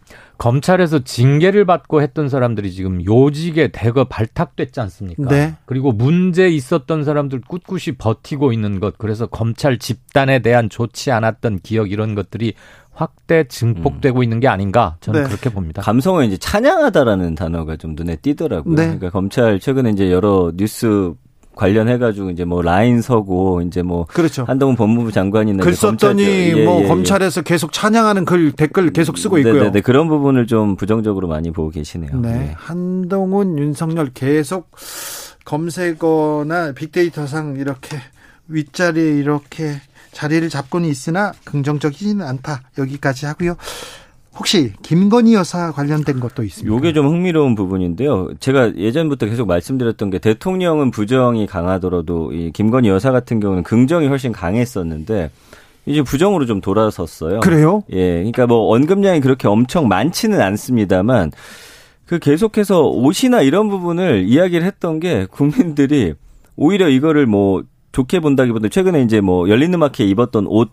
검찰에서 0.41 1.03
징계를 1.03 1.65
받고 1.65 2.01
했던 2.01 2.27
사람들이 2.27 2.71
지금 2.71 3.05
요직에 3.05 3.67
대거 3.67 4.05
발탁됐지 4.05 4.79
않습니까? 4.79 5.29
네. 5.29 5.53
그리고 5.65 5.91
문제 5.91 6.49
있었던 6.49 7.03
사람들 7.03 7.41
꿋꿋이 7.41 7.97
버티고 7.99 8.51
있는 8.51 8.79
것, 8.79 8.97
그래서 8.97 9.27
검찰 9.27 9.77
집단에 9.77 10.39
대한 10.39 10.67
좋지 10.67 11.11
않았던 11.11 11.59
기억 11.59 11.91
이런 11.91 12.15
것들이 12.15 12.55
확대 12.91 13.43
증폭되고 13.43 14.21
음. 14.21 14.23
있는 14.23 14.39
게 14.39 14.47
아닌가 14.47 14.97
저는 15.01 15.21
네. 15.21 15.27
그렇게 15.27 15.51
봅니다. 15.51 15.83
감성을 15.83 16.25
이제 16.25 16.37
찬양하다라는 16.37 17.35
단어가 17.35 17.77
좀 17.77 17.93
눈에 17.93 18.15
띄더라고요. 18.15 18.75
네. 18.75 18.83
그러니까 18.85 19.11
검찰 19.11 19.59
최근에 19.59 19.91
이제 19.91 20.11
여러 20.11 20.51
뉴스 20.57 21.13
관련해가지고 21.55 22.29
이제 22.31 22.45
뭐 22.45 22.61
라인 22.61 23.01
서고 23.01 23.61
이제 23.61 23.81
뭐 23.81 24.05
그렇죠. 24.05 24.45
한동훈 24.45 24.75
법무부 24.75 25.11
장관이나 25.11 25.63
글 25.63 25.73
썼더니 25.75 26.23
예, 26.23 26.65
뭐 26.65 26.79
예, 26.79 26.83
예. 26.83 26.87
검찰에서 26.87 27.41
계속 27.41 27.71
찬양하는 27.73 28.25
글 28.25 28.51
댓글 28.51 28.91
계속 28.91 29.17
쓰고 29.17 29.37
있고요. 29.39 29.53
네네네. 29.53 29.71
네, 29.71 29.81
그런 29.81 30.07
부분을 30.07 30.47
좀 30.47 30.75
부정적으로 30.75 31.27
많이 31.27 31.51
보고 31.51 31.69
계시네요. 31.69 32.19
네. 32.19 32.31
네. 32.31 32.53
한동훈 32.55 33.57
윤석열 33.59 34.11
계속 34.13 34.71
검색어나 35.45 36.73
빅데이터상 36.73 37.57
이렇게 37.57 37.97
윗자리에 38.47 39.17
이렇게 39.17 39.75
자리를 40.11 40.47
잡고는 40.49 40.89
있으나 40.89 41.31
긍정적이지는 41.45 42.25
않다. 42.25 42.61
여기까지 42.77 43.25
하고요. 43.25 43.55
혹시 44.37 44.71
김건희 44.81 45.33
여사 45.33 45.71
관련된 45.71 46.19
것도 46.19 46.43
있습니까? 46.43 46.73
요게 46.73 46.93
좀 46.93 47.07
흥미로운 47.07 47.55
부분인데요. 47.55 48.29
제가 48.39 48.75
예전부터 48.75 49.25
계속 49.25 49.47
말씀드렸던 49.47 50.09
게 50.09 50.19
대통령은 50.19 50.91
부정이 50.91 51.47
강하더라도 51.47 52.31
이 52.31 52.51
김건희 52.51 52.89
여사 52.89 53.11
같은 53.11 53.39
경우는 53.39 53.63
긍정이 53.63 54.07
훨씬 54.07 54.31
강했었는데 54.31 55.31
이제 55.85 56.01
부정으로 56.01 56.45
좀 56.45 56.61
돌아섰어요. 56.61 57.41
그래요? 57.41 57.83
예. 57.91 58.15
그러니까 58.17 58.47
뭐 58.47 58.73
언급량이 58.73 59.19
그렇게 59.19 59.47
엄청 59.47 59.87
많지는 59.87 60.39
않습니다만 60.39 61.31
그 62.05 62.19
계속해서 62.19 62.87
옷이나 62.87 63.41
이런 63.41 63.69
부분을 63.69 64.25
이야기를 64.27 64.65
했던 64.65 64.99
게 64.99 65.25
국민들이 65.29 66.13
오히려 66.55 66.89
이거를 66.89 67.25
뭐 67.25 67.63
좋게 67.91 68.19
본다기보다 68.19 68.69
최근에 68.69 69.01
이제 69.01 69.21
뭐 69.21 69.49
열린 69.49 69.73
음악회에 69.73 70.07
입었던 70.07 70.45
옷 70.47 70.71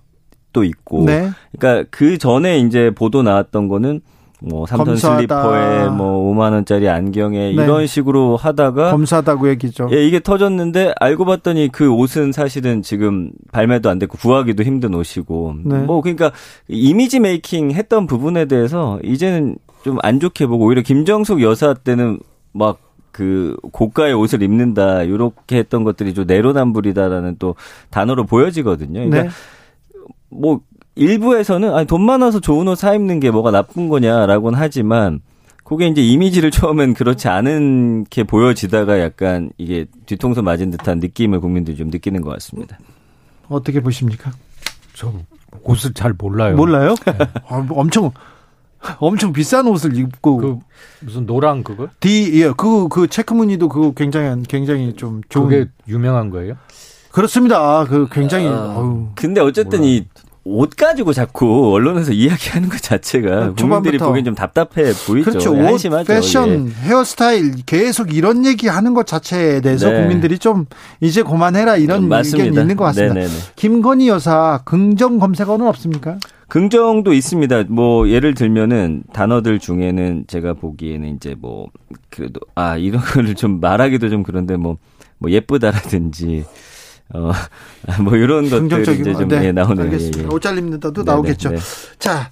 도 0.52 0.64
있고. 0.64 1.05
네. 1.05 1.31
그러니까 1.59 1.88
그 1.90 2.19
전에 2.19 2.59
이제 2.59 2.90
보도 2.90 3.23
나왔던 3.23 3.69
거는 3.69 4.00
뭐 4.40 4.67
삼선 4.67 4.97
슬리퍼에 4.97 5.88
뭐 5.88 6.33
5만 6.33 6.52
원짜리 6.52 6.88
안경에 6.88 7.38
네. 7.38 7.50
이런 7.50 7.87
식으로 7.87 8.37
하다가 8.37 8.93
검사다고 8.93 9.49
얘기죠. 9.49 9.88
예, 9.93 10.07
이게 10.07 10.21
터졌는데 10.21 10.95
알고 11.00 11.25
봤더니 11.25 11.71
그 11.73 11.90
옷은 11.90 12.33
사실은 12.33 12.83
지금 12.83 13.31
발매도 13.52 13.90
안 13.90 13.99
됐고 13.99 14.17
구하기도 14.19 14.62
힘든 14.62 14.95
옷이고 14.95 15.55
네. 15.64 15.78
뭐 15.78 16.00
그러니까 16.00 16.31
이미지 16.69 17.19
메이킹 17.19 17.73
했던 17.73 18.07
부분에 18.07 18.45
대해서 18.45 19.00
이제는 19.02 19.57
좀 19.85 19.99
안 20.02 20.21
좋게 20.21 20.47
보고 20.47 20.67
오히려 20.67 20.83
김정숙 20.83 21.43
여사 21.43 21.75
때는 21.75 22.19
막그 22.52 23.57
고가의 23.73 24.14
옷을 24.14 24.43
입는다 24.43 25.02
이렇게 25.02 25.57
했던 25.59 25.85
것들이 25.85 26.14
좀 26.14 26.26
내로남불이다라는 26.26 27.37
또 27.38 27.55
단어로 27.90 28.26
보여지거든요. 28.26 29.09
그러니까 29.09 29.23
네. 29.25 29.28
뭐 30.31 30.61
일부에서는 30.95 31.75
아니 31.75 31.87
돈 31.87 32.05
많아서 32.05 32.41
좋은 32.41 32.67
옷 32.69 32.77
사 32.77 32.95
입는 32.95 33.21
게 33.21 33.31
뭐가 33.31 33.51
나쁜 33.51 33.89
거냐라고는 33.89 34.59
하지만 34.59 35.21
그게 35.65 35.87
이제 35.87 36.01
이미지를 36.03 36.51
처음엔 36.51 36.95
그렇지 36.95 37.29
않은 37.29 38.05
게 38.09 38.25
보여지다가 38.25 39.01
약간 39.01 39.51
이게 39.59 39.87
뒤통수 40.07 40.43
맞은 40.43 40.71
듯한 40.71 40.99
느낌을 40.99 41.41
국민들이 41.41 41.77
좀 41.77 41.89
느끼는 41.89 42.23
것 42.23 42.31
같습니다. 42.31 42.79
어떻게 43.49 43.81
보십니까? 43.81 44.33
저 44.95 45.13
옷을 45.63 45.93
잘 45.95 46.15
몰라요. 46.17 46.57
몰라요? 46.57 46.95
네. 47.07 47.13
아, 47.49 47.67
엄청 47.71 48.11
엄청 48.99 49.33
비싼 49.33 49.67
옷을 49.67 49.97
입고 49.97 50.37
그 50.39 50.59
무슨 51.01 51.27
노랑 51.27 51.63
그거? 51.65 51.89
D 52.01 52.41
예, 52.43 52.51
그그 52.51 53.09
체크 53.09 53.35
무늬도 53.35 53.69
그거 53.69 53.93
굉장히 53.93 54.43
굉장히 54.49 54.95
좀 54.95 55.21
좋은 55.29 55.49
그게 55.49 55.71
유명한 55.88 56.31
거예요? 56.31 56.55
그렇습니다. 57.18 57.85
그 57.88 58.07
굉장히. 58.12 58.46
어, 58.48 59.11
근데 59.16 59.40
어쨌든 59.40 59.83
이옷 59.83 60.76
가지고 60.76 61.12
자꾸 61.12 61.72
언론에서 61.74 62.12
이야기하는 62.14 62.68
것 62.68 62.81
자체가 62.81 63.54
국민들이 63.54 63.98
보기엔 63.98 64.24
좀 64.24 64.37
답답해 64.37 64.92
보이죠. 65.04 65.28
그렇죠. 65.28 65.52
옷, 65.52 65.59
한심하죠. 65.59 66.07
패션, 66.07 66.68
예. 66.68 66.72
헤어스타일 66.87 67.64
계속 67.66 68.14
이런 68.14 68.46
얘기하는 68.46 68.94
것 68.94 69.04
자체에 69.09 69.61
대해서 69.62 69.90
네. 69.90 69.98
국민들이 69.98 70.38
좀 70.38 70.66
이제 71.00 71.24
그만해라 71.24 71.76
이런 71.76 72.09
맞습니다. 72.09 72.44
의견이 72.44 72.62
있는 72.62 72.76
것 72.76 72.85
같습니다. 72.85 73.14
네네네. 73.14 73.35
김건희 73.57 74.07
여사 74.07 74.61
긍정 74.64 75.18
검색어는 75.18 75.66
없습니까? 75.66 76.18
긍정도 76.46 77.12
있습니다. 77.12 77.64
뭐 77.68 78.09
예를 78.09 78.35
들면은 78.35 79.02
단어들 79.12 79.59
중에는 79.59 80.26
제가 80.28 80.54
보기에는 80.54 81.16
이제 81.16 81.35
뭐 81.37 81.66
그래도 82.11 82.38
아 82.54 82.76
이런 82.76 83.02
거를 83.02 83.35
좀 83.35 83.59
말하기도 83.59 84.09
좀 84.09 84.22
그런데 84.22 84.57
뭐뭐 84.57 84.76
뭐 85.18 85.31
예쁘다라든지 85.33 86.44
어, 87.14 87.33
뭐 88.03 88.16
이런 88.16 88.49
것들이 88.49 89.01
이제 89.01 89.12
좀 89.14 89.29
네, 89.29 89.47
예, 89.47 89.53
나오는 89.53 89.83
알겠습니다. 89.85 90.21
예, 90.21 90.25
예. 90.25 90.29
옷잘립니다도 90.29 91.03
나오겠죠. 91.05 91.51
네, 91.51 91.57
네. 91.57 91.62
자, 91.99 92.31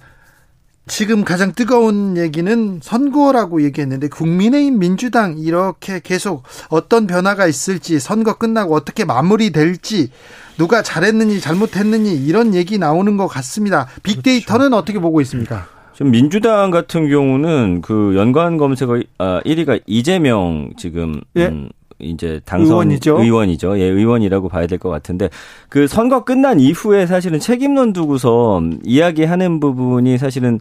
지금 0.87 1.25
가장 1.25 1.51
뜨거운 1.51 2.15
얘기는 2.17 2.79
선거라고 2.81 3.61
얘기했는데 3.63 4.07
국민의힘 4.07 4.79
민주당 4.79 5.37
이렇게 5.37 5.99
계속 6.01 6.43
어떤 6.69 7.07
변화가 7.07 7.45
있을지 7.47 7.99
선거 7.99 8.37
끝나고 8.37 8.73
어떻게 8.73 9.03
마무리될지 9.03 10.11
누가 10.57 10.81
잘했느니 10.81 11.41
잘못했느니 11.41 12.15
이런 12.15 12.55
얘기 12.55 12.77
나오는 12.77 13.17
것 13.17 13.27
같습니다. 13.27 13.87
빅데이터는 14.03 14.69
그렇죠. 14.69 14.77
어떻게 14.77 14.99
보고 14.99 15.19
있습니까? 15.21 15.67
지금 15.93 16.11
민주당 16.11 16.71
같은 16.71 17.09
경우는 17.09 17.81
그 17.81 18.13
연관 18.15 18.57
검색어 18.57 19.01
아 19.17 19.41
1위가 19.45 19.81
이재명 19.87 20.69
지금 20.77 21.21
예? 21.35 21.47
음, 21.47 21.69
이제 21.99 22.39
당선 22.45 22.71
의원이죠. 22.71 23.19
의원이죠. 23.19 23.79
예, 23.79 23.83
의원이라고 23.85 24.49
봐야 24.49 24.67
될 24.67 24.77
것 24.77 24.89
같은데 24.89 25.29
그 25.69 25.87
선거 25.87 26.23
끝난 26.23 26.59
이후에 26.59 27.07
사실은 27.07 27.39
책임론 27.39 27.93
두고서 27.93 28.61
이야기하는 28.83 29.59
부분이 29.59 30.17
사실은 30.19 30.59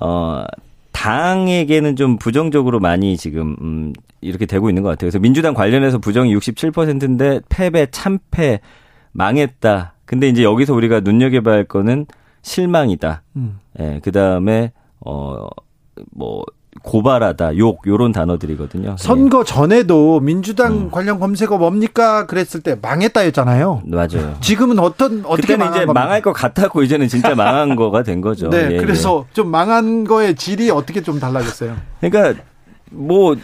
어 0.00 0.44
당에게는 0.92 1.96
좀 1.96 2.16
부정적으로 2.18 2.78
많이 2.78 3.16
지금 3.16 3.56
음 3.60 3.92
이렇게 4.20 4.46
되고 4.46 4.68
있는 4.68 4.82
것 4.82 4.90
같아요. 4.90 5.10
그래서 5.10 5.18
민주당 5.18 5.54
관련해서 5.54 5.98
부정이 5.98 6.34
67%인데 6.36 7.40
패배, 7.48 7.86
참패, 7.90 8.60
망했다. 9.12 9.94
근데 10.04 10.28
이제 10.28 10.42
여기서 10.44 10.74
우리가 10.74 11.00
눈여겨봐야 11.00 11.54
할 11.54 11.64
거는 11.64 12.06
실망이다. 12.42 13.22
음. 13.36 13.58
예, 13.80 14.00
그 14.02 14.12
다음에 14.12 14.72
어뭐 15.00 16.44
고발하다, 16.82 17.56
욕 17.58 17.86
요런 17.86 18.12
단어들이거든요. 18.12 18.96
선거 18.98 19.40
예. 19.40 19.44
전에도 19.44 20.20
민주당 20.20 20.72
음. 20.72 20.90
관련 20.90 21.18
검색어 21.20 21.58
뭡니까 21.58 22.26
그랬을 22.26 22.62
때 22.62 22.76
망했다였잖아요. 22.80 23.82
맞아요. 23.84 24.36
지금은 24.40 24.78
어떤 24.78 25.24
어떻게 25.26 25.54
그때는 25.54 25.66
이제 25.66 25.84
겁니까? 25.84 25.92
망할 25.92 26.22
것 26.22 26.32
같았고 26.32 26.82
이제는 26.82 27.08
진짜 27.08 27.34
망한 27.34 27.76
거가 27.76 28.02
된 28.02 28.20
거죠. 28.20 28.48
네, 28.48 28.72
예, 28.72 28.76
그래서 28.78 29.26
예. 29.28 29.34
좀 29.34 29.48
망한 29.50 30.04
거의 30.04 30.34
질이 30.34 30.70
어떻게 30.70 31.02
좀 31.02 31.20
달라졌어요. 31.20 31.76
그러니까 32.00 32.42
뭐 32.90 33.36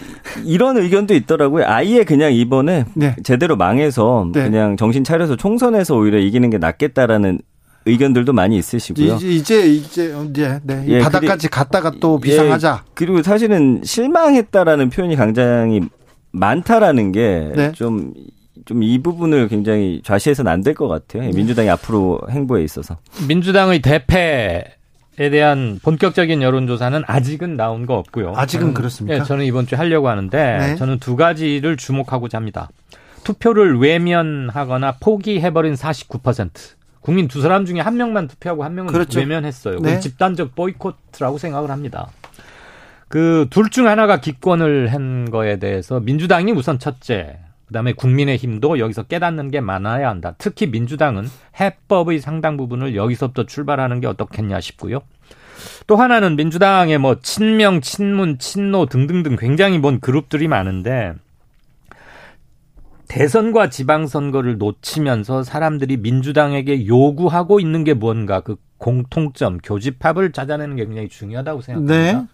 이런 0.44 0.77
의견도 0.77 1.14
있더라고요. 1.14 1.64
아예 1.66 2.05
그냥 2.05 2.33
이번에 2.33 2.85
네. 2.94 3.16
제대로 3.22 3.57
망해서 3.57 4.29
네. 4.33 4.44
그냥 4.44 4.77
정신 4.77 5.05
차려서 5.05 5.37
총선에서 5.37 5.94
오히려 5.96 6.18
이기는 6.18 6.51
게 6.51 6.59
낫겠다라는 6.59 7.40
의견들도 7.87 8.33
많이 8.33 8.59
있으시고요. 8.59 9.14
이제 9.16 9.31
이제 9.66 9.66
이제 9.66 10.61
네. 10.64 10.85
예, 10.88 10.99
바닥까지 11.01 11.49
갔다가 11.49 11.92
또 12.01 12.20
예, 12.25 12.29
비상하자. 12.29 12.83
예, 12.85 12.90
그리고 12.94 13.22
사실은 13.22 13.81
실망했다라는 13.85 14.90
표현이 14.90 15.16
굉장히 15.16 15.81
많다라는 16.33 17.12
게 17.12 17.53
좀 17.75 18.12
좀 18.66 18.83
이 18.83 18.99
부분을 19.01 19.46
굉장히 19.49 20.01
좌시해서는 20.05 20.51
안 20.51 20.62
될 20.62 20.75
것 20.75 20.88
같아요. 20.88 21.22
네. 21.22 21.31
민주당이 21.33 21.70
앞으로 21.70 22.20
행보에 22.31 22.64
있어서. 22.64 22.96
민주당의 23.29 23.81
대패 23.81 24.64
에 25.18 25.31
대한 25.31 25.79
본격적인 25.83 26.42
여론조사는 26.42 27.05
아직은 27.07 27.57
나온 27.57 27.87
거 27.87 27.94
없고요. 27.94 28.35
아직은 28.37 28.61
저는, 28.64 28.75
그렇습니까? 28.75 29.18
네, 29.18 29.25
저는 29.25 29.44
이번 29.46 29.66
주에 29.66 29.79
하려고 29.79 30.09
하는데 30.11 30.59
네. 30.59 30.77
저는 30.77 30.99
두 30.99 31.16
가지를 31.16 31.77
주목하고자 31.79 32.37
합니다. 32.37 32.68
투표를 33.25 33.79
외면하거나 33.79 34.96
포기해버린 35.01 35.75
49%. 35.75 36.51
국민 37.07 37.29
두 37.29 37.40
사람 37.40 37.64
중에 37.64 37.79
한 37.79 37.97
명만 37.97 38.27
투표하고 38.27 38.64
한 38.64 38.75
명은 38.75 38.92
그렇죠. 38.92 39.21
외면했어요. 39.21 39.79
네. 39.79 40.01
집단적 40.01 40.57
보이콧이라고 40.57 41.38
생각을 41.38 41.71
합니다. 41.71 42.09
그 43.07 43.47
둘 43.49 43.71
중 43.71 43.87
하나가 43.87 44.21
기권을 44.21 44.92
한 44.92 45.31
거에 45.31 45.61
대해서 45.61 46.01
민주당이 46.01 46.51
우선 46.51 46.81
첫째, 46.81 47.38
그다음에 47.69 47.92
국민의힘도 47.92 48.81
여기서 48.81 49.05
깨닫는 49.05 49.53
게 49.53 49.61
많아야 49.61 50.09
한다. 50.09 50.35
특히 50.37 50.66
민주당은 50.66 51.29
해법의 51.61 52.19
상당 52.19 52.57
부분을 52.57 52.97
여기서부터 52.97 53.45
출발하는 53.45 54.01
게 54.01 54.09
어떻겠냐 54.09 54.61
싶고요. 54.61 54.99
또 55.87 55.95
하나는 55.95 56.35
민주당의 56.35 56.99
뭐 56.99 57.21
친명, 57.23 57.83
친문, 57.83 58.38
친노 58.40 58.87
등등등 58.87 59.37
굉장히 59.37 59.79
먼 59.79 60.01
그룹들이 60.01 60.49
많은데 60.49 61.14
대선과 63.09 63.71
지방선거를 63.71 64.59
놓치면서 64.59 65.42
사람들이 65.42 65.97
민주당에게 65.99 66.87
요구하고 66.87 67.61
있는 67.61 67.85
게 67.85 67.95
뭔가 67.95 68.40
그 68.40 68.57
공통점, 68.79 69.59
교집합을 69.59 70.33
찾아내는 70.33 70.77
게 70.77 70.85
굉장히 70.87 71.09
중요하다고 71.09 71.61
생각합니다. 71.62 72.21
네. 72.21 72.27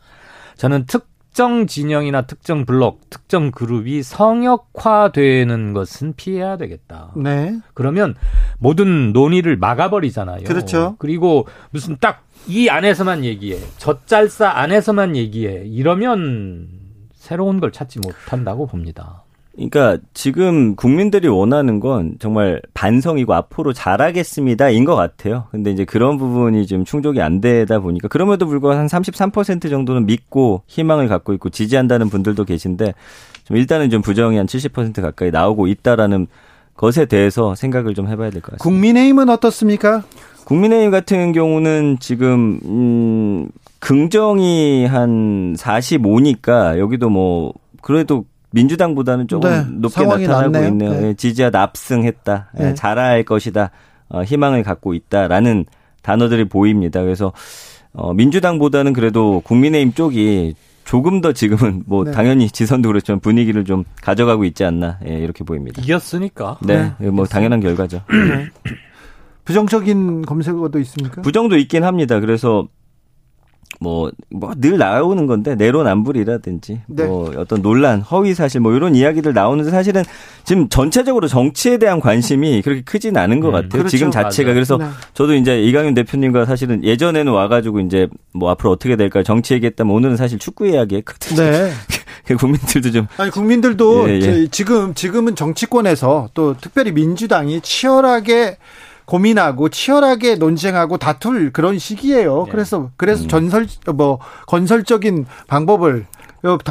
저는 0.57 0.87
특정 0.87 1.67
진영이나 1.67 2.23
특정 2.23 2.65
블록, 2.65 3.09
특정 3.11 3.51
그룹이 3.51 4.03
성역화되는 4.03 5.73
것은 5.73 6.15
피해야 6.17 6.57
되겠다. 6.57 7.13
네. 7.17 7.59
그러면 7.75 8.15
모든 8.59 9.13
논의를 9.13 9.57
막아버리잖아요. 9.57 10.45
그렇죠. 10.45 10.97
그리고 10.99 11.47
무슨 11.71 11.97
딱 11.99 12.25
이 12.49 12.69
안에서만 12.69 13.25
얘기해. 13.25 13.59
젖잘싸 13.79 14.51
안에서만 14.51 15.17
얘기해. 15.17 15.65
이러면 15.67 16.69
새로운 17.13 17.61
걸 17.61 17.71
찾지 17.71 18.01
못한다고 18.01 18.67
봅니다. 18.67 19.22
그러니까 19.55 19.99
지금 20.15 20.77
국민들이 20.77 21.29
원하는 21.29 21.79
건 21.79 22.15
정말 22.19 22.63
반성이고 22.73 23.35
앞으로 23.35 23.73
잘하겠습니다인 23.73 24.85
것 24.85 24.95
같아요. 24.97 25.45
근데 25.51 25.71
이제 25.71 25.85
그런 25.85 26.17
부분이 26.17 26.67
좀 26.67 26.85
충족이 26.85 27.21
안 27.21 27.41
되다 27.41 27.79
보니까 27.81 28.09
그럼에도 28.09 28.47
불구하고 28.47 28.79
한 28.79 28.87
33% 28.87 29.69
정도는 29.69 30.07
믿고 30.07 30.63
희망을 30.69 31.09
갖고 31.09 31.35
있고 31.35 31.51
지지한다는 31.51 32.09
분들도 32.09 32.45
계신데 32.45 32.95
좀 33.45 33.57
일단은 33.57 33.91
좀 33.91 34.01
부정이 34.01 34.37
한 34.39 34.47
70% 34.47 35.03
가까이 35.03 35.31
나오고 35.31 35.67
있다라는 35.67 36.29
것에 36.75 37.05
대해서 37.05 37.55
생각을 37.55 37.95
좀 37.95 38.09
해봐야 38.09 38.31
될 38.31 38.41
것 38.41 38.53
같습니다. 38.53 38.63
국민의힘은 38.63 39.29
어떻습니까? 39.29 40.03
국민의힘 40.47 40.91
같은 40.91 41.33
경우는 41.33 41.99
지금 42.01 42.59
음 42.65 43.49
긍정이 43.81 44.87
한 44.87 45.55
45니까 45.59 46.79
여기도 46.79 47.11
뭐 47.11 47.53
그래도 47.83 48.25
민주당보다는 48.53 49.29
조금 49.29 49.51
네, 49.51 49.65
높게 49.71 50.05
나타나고 50.05 50.51
났네요. 50.51 50.69
있네요. 50.69 50.91
네. 50.93 51.09
예, 51.09 51.15
지지하 51.15 51.51
납승했다. 51.51 52.51
예, 52.59 52.63
네. 52.63 52.75
잘할 52.75 53.25
것이다. 53.25 53.71
어, 54.09 54.23
희망을 54.23 54.63
갖고 54.63 54.95
있다라는 54.95 55.65
단어들이 56.03 56.49
보입니다. 56.49 57.03
그래서 57.03 57.33
어, 57.93 58.13
민주당보다는 58.15 58.93
그래도 58.93 59.41
국민의힘 59.45 59.95
쪽이 59.95 60.55
조금 60.85 61.21
더 61.21 61.33
지금은 61.33 61.85
뭐 61.87 62.05
네. 62.05 62.11
당연히 62.11 62.49
지선도 62.49 62.89
그렇지만 62.89 63.21
분위기를 63.21 63.65
좀 63.65 63.85
가져가고 64.03 64.45
있지 64.45 64.65
않나 64.65 64.99
예, 65.09 65.15
이렇게 65.15 65.45
보입니다. 65.45 65.81
이겼으니까. 65.83 66.59
네, 66.63 66.93
네. 66.99 67.11
뭐 67.11 67.25
당연한 67.25 67.61
결과죠. 67.61 68.03
부정적인 69.45 70.23
검색어도 70.23 70.79
있습니까? 70.81 71.23
부정도 71.23 71.57
있긴 71.57 71.85
합니다. 71.85 72.21
그래서 72.21 72.69
뭐, 73.81 74.11
뭐, 74.31 74.53
늘 74.57 74.79
나오는 74.79 75.27
건데, 75.27 75.55
내로남불이라든지, 75.55 76.81
네. 76.87 77.05
뭐, 77.05 77.33
어떤 77.37 77.63
논란, 77.63 78.01
허위 78.01 78.35
사실, 78.35 78.61
뭐, 78.61 78.73
이런 78.73 78.95
이야기들 78.95 79.33
나오는데 79.33 79.71
사실은 79.71 80.03
지금 80.45 80.69
전체적으로 80.69 81.29
정치에 81.29 81.79
대한 81.79 82.01
관심이 82.01 82.63
그렇게 82.63 82.83
크진 82.83 83.17
않은 83.17 83.41
것 83.41 83.49
음, 83.49 83.53
같아요. 83.53 83.69
그렇죠. 83.71 83.89
지금 83.89 84.11
자체가. 84.11 84.49
맞아요. 84.49 84.55
그래서 84.55 84.77
네. 84.79 84.85
저도 85.15 85.35
이제 85.35 85.61
이강윤 85.63 85.95
대표님과 85.95 86.45
사실은 86.45 86.85
예전에는 86.85 87.33
와가지고 87.33 87.81
이제 87.81 88.09
뭐, 88.33 88.51
앞으로 88.51 88.71
어떻게 88.71 88.97
될까 88.97 89.23
정치 89.23 89.55
얘기했다면 89.55 89.95
오늘은 89.95 90.17
사실 90.17 90.39
축구 90.39 90.67
이야기 90.67 90.97
했거든요. 90.97 91.41
네. 91.41 91.71
국민들도 92.39 92.93
좀. 92.93 93.07
아니, 93.17 93.31
국민들도 93.31 94.09
예, 94.09 94.21
예. 94.21 94.47
지금, 94.47 94.95
지금은 94.95 95.35
정치권에서 95.35 96.31
또 96.35 96.57
특별히 96.57 96.93
민주당이 96.93 97.61
치열하게 97.63 98.59
고민하고 99.05 99.69
치열하게 99.69 100.37
논쟁하고 100.37 100.97
다툴 100.99 101.53
그런 101.53 101.79
시기예요. 101.79 102.45
네. 102.47 102.51
그래서 102.51 102.91
그래서 102.97 103.25
음. 103.25 103.29
전설 103.29 103.67
뭐 103.95 104.19
건설적인 104.47 105.27
방법을 105.49 106.07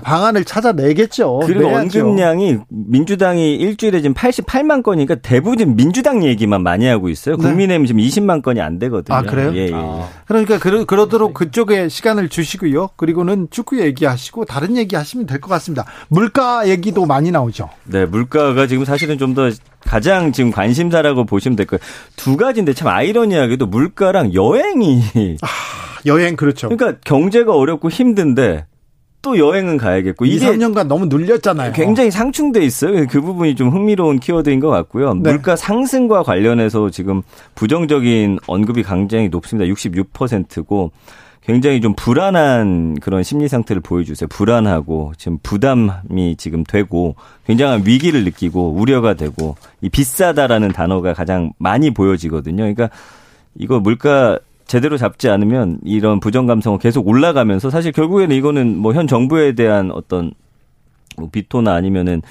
방안을 0.04 0.44
찾아내겠죠. 0.44 1.40
그리고 1.46 1.62
내야죠. 1.70 2.00
언급량이 2.02 2.58
민주당이 2.70 3.56
일주일에 3.56 4.02
지금 4.02 4.14
88만 4.14 4.84
건이니까 4.84 5.16
대부분 5.16 5.76
민주당 5.76 6.24
얘기만 6.24 6.62
많이 6.62 6.86
하고 6.88 7.10
있어요. 7.10 7.38
네. 7.38 7.44
국민의힘 7.44 7.86
지금 7.86 8.02
20만 8.02 8.42
건이 8.42 8.60
안 8.62 8.80
되거든요. 8.80 9.16
아 9.18 9.22
그래요? 9.22 9.52
예, 9.56 9.68
예. 9.68 9.72
아. 9.74 10.08
그러니까 10.28 10.60
그러, 10.60 10.86
그러도록 10.86 11.34
그쪽에 11.34 11.90
시간을 11.90 12.30
주시고요. 12.30 12.90
그리고는 12.98 13.48
축구 13.50 13.80
얘기하시고 13.80 14.46
다른 14.46 14.78
얘기하시면 14.78 15.26
될 15.26 15.42
것 15.42 15.50
같습니다. 15.50 15.86
물가 16.10 16.68
얘기도 16.70 17.06
많이 17.06 17.32
나오죠. 17.32 17.70
네, 17.86 18.06
물가가 18.06 18.68
지금 18.68 18.86
사실은 18.86 19.18
좀 19.18 19.32
더 19.34 19.50
가장 19.86 20.32
지금 20.34 20.52
관심사라고 20.52 21.26
보시면 21.26 21.56
될 21.56 21.66
거예요. 21.66 21.80
두 22.18 22.38
가지인데 22.38 22.74
참 22.74 22.90
아이러니하게도 22.90 23.66
물가랑 23.66 24.34
여행이 24.34 25.02
아, 25.42 25.48
여행 26.06 26.36
그렇죠. 26.36 26.70
그러니까 26.70 27.00
경제가 27.06 27.56
어렵고 27.56 27.90
힘든데 27.90 28.66
또 29.22 29.38
여행은 29.38 29.78
가야겠고 29.78 30.26
2, 30.26 30.40
3년간 30.40 30.88
너무 30.88 31.06
눌렸잖아요. 31.06 31.74
굉장히 31.74 32.10
상충돼 32.10 32.64
있어요. 32.66 33.06
그 33.08 33.22
부분이 33.22 33.56
좀 33.56 33.70
흥미로운 33.70 34.20
키워드인 34.20 34.60
것 34.60 34.70
같고요. 34.70 35.14
네. 35.14 35.32
물가 35.32 35.56
상승과 35.56 36.24
관련해서 36.24 36.90
지금 36.90 37.22
부정적인 37.56 38.40
언급이 38.48 38.84
굉장히 38.84 39.30
높습니다. 39.30 39.72
66%고 39.72 40.92
굉장히 41.44 41.82
좀 41.82 41.94
불안한 41.96 43.00
그런 43.02 43.24
심리 43.24 43.48
상태를 43.48 43.82
보여주세요. 43.82 44.28
불안하고 44.28 45.14
지금 45.18 45.40
부담이 45.42 46.36
지금 46.38 46.64
되고 46.64 47.16
굉장한 47.48 47.84
위기를 47.86 48.24
느끼고 48.24 48.74
우려가 48.74 49.16
되고 49.16 49.56
이 49.82 49.90
비싸다라는 49.90 50.70
단어가 50.70 51.14
가장 51.14 51.52
많이 51.58 51.92
보여지거든요. 51.92 52.58
그러니까 52.58 52.90
이거 53.56 53.80
물가 53.80 54.40
제대로 54.72 54.96
잡지 54.96 55.28
않으면 55.28 55.80
이런 55.84 56.22
부정 56.22 56.46
감성은 56.46 56.80
계속 56.80 57.06
올라가면서 57.06 57.70
사실 57.70 57.92
결국에는 57.92 58.34
이거는 58.34 58.78
뭐 58.78 58.94
현 58.94 59.06
정부에 59.06 59.52
대한 59.52 59.92
어떤 59.92 60.32
뭐 61.18 61.28
비토나 61.30 61.74
아니면은 61.74 62.22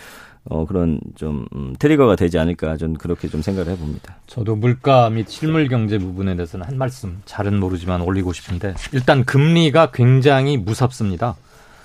어 0.45 0.65
그런 0.65 1.01
좀 1.17 1.45
음, 1.55 1.75
트리거가 1.79 2.17
되지 2.17 2.39
않을까 2.39 2.79
저는 2.79 2.95
그렇게 2.95 3.29
좀 3.29 3.43
생각을 3.43 3.71
해봅니다. 3.73 4.17
저도 4.27 4.57
물가 4.57 5.11
및 5.11 5.29
실물 5.29 5.69
경제 5.69 5.99
부분에 5.99 6.35
대해서는 6.35 6.67
한 6.67 6.79
말씀 6.79 7.21
잘은 7.27 7.61
모르지만 7.61 8.01
올리고 8.01 8.33
싶은데 8.33 8.73
일단 8.93 9.27
금리가 9.27 9.91
굉장히 9.91 10.57
무섭습니다. 10.57 11.37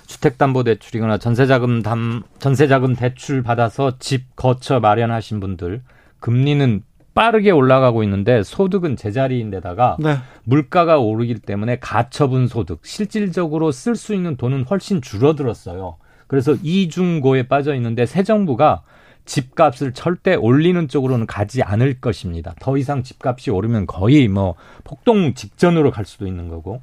주택담보대출이거나 0.06 1.18
전세자금 1.18 1.82
담 1.82 2.22
전세자금 2.38 2.96
대출 2.96 3.42
받아서 3.42 3.98
집 3.98 4.34
거쳐 4.36 4.80
마련하신 4.80 5.38
분들 5.38 5.82
금리는 6.20 6.82
빠르게 7.16 7.50
올라가고 7.50 8.02
있는데 8.04 8.42
소득은 8.42 8.94
제자리인데다가 8.94 9.96
네. 9.98 10.18
물가가 10.44 10.98
오르기 10.98 11.36
때문에 11.36 11.78
가처분 11.80 12.46
소득 12.46 12.84
실질적으로 12.84 13.72
쓸 13.72 13.96
수 13.96 14.14
있는 14.14 14.36
돈은 14.36 14.64
훨씬 14.64 15.00
줄어들었어요. 15.00 15.96
그래서 16.26 16.54
이중고에 16.62 17.48
빠져 17.48 17.74
있는데 17.74 18.04
새 18.04 18.22
정부가 18.22 18.82
집값을 19.24 19.94
절대 19.94 20.34
올리는 20.34 20.86
쪽으로는 20.86 21.26
가지 21.26 21.62
않을 21.62 22.00
것입니다. 22.00 22.54
더 22.60 22.76
이상 22.76 23.02
집값이 23.02 23.50
오르면 23.50 23.86
거의 23.86 24.28
뭐 24.28 24.54
폭동 24.84 25.32
직전으로 25.32 25.90
갈 25.90 26.04
수도 26.04 26.26
있는 26.26 26.48
거고. 26.48 26.82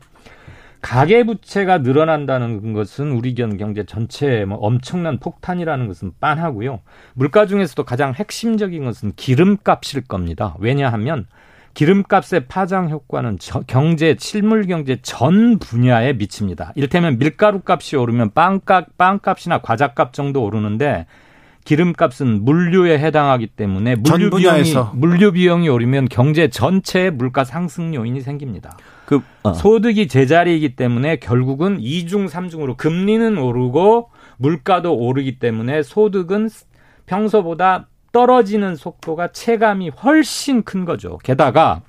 가계 0.83 1.23
부채가 1.23 1.77
늘어난다는 1.77 2.73
것은 2.73 3.13
우리 3.13 3.33
경제 3.33 3.85
전체에 3.85 4.43
뭐 4.43 4.57
엄청난 4.57 5.17
폭탄이라는 5.17 5.87
것은 5.87 6.11
빤하고요. 6.19 6.81
물가 7.13 7.45
중에서도 7.45 7.81
가장 7.85 8.13
핵심적인 8.13 8.83
것은 8.83 9.13
기름값일 9.15 10.01
겁니다. 10.01 10.55
왜냐하면 10.59 11.25
기름값의 11.73 12.47
파장 12.49 12.89
효과는 12.89 13.37
경제, 13.65 14.17
실물 14.19 14.67
경제 14.67 14.97
전 15.01 15.57
분야에 15.57 16.13
미칩니다. 16.13 16.73
이를테면 16.75 17.17
밀가루 17.17 17.61
값이 17.65 17.95
오르면 17.95 18.33
빵값, 18.33 18.97
빵값이나 18.97 19.61
과자값 19.61 20.11
정도 20.11 20.43
오르는데 20.43 21.07
기름값은 21.65 22.43
물류에 22.43 22.99
해당하기 22.99 23.47
때문에 23.47 23.95
물류 23.95 24.29
비용이 24.29 24.73
물류 24.93 25.31
비용이 25.31 25.69
오르면 25.69 26.09
경제 26.09 26.49
전체의 26.49 27.11
물가 27.11 27.43
상승 27.43 27.95
요인이 27.95 28.21
생깁니다. 28.21 28.77
그 29.05 29.21
어. 29.43 29.53
소득이 29.53 30.07
제자리이기 30.07 30.75
때문에 30.75 31.17
결국은 31.17 31.77
이중삼중으로 31.79 32.75
금리는 32.75 33.37
오르고 33.37 34.09
물가도 34.37 34.95
오르기 34.95 35.39
때문에 35.39 35.83
소득은 35.83 36.49
평소보다 37.05 37.87
떨어지는 38.11 38.75
속도가 38.75 39.29
체감이 39.29 39.89
훨씬 39.89 40.63
큰 40.63 40.85
거죠. 40.85 41.17
게다가 41.23 41.81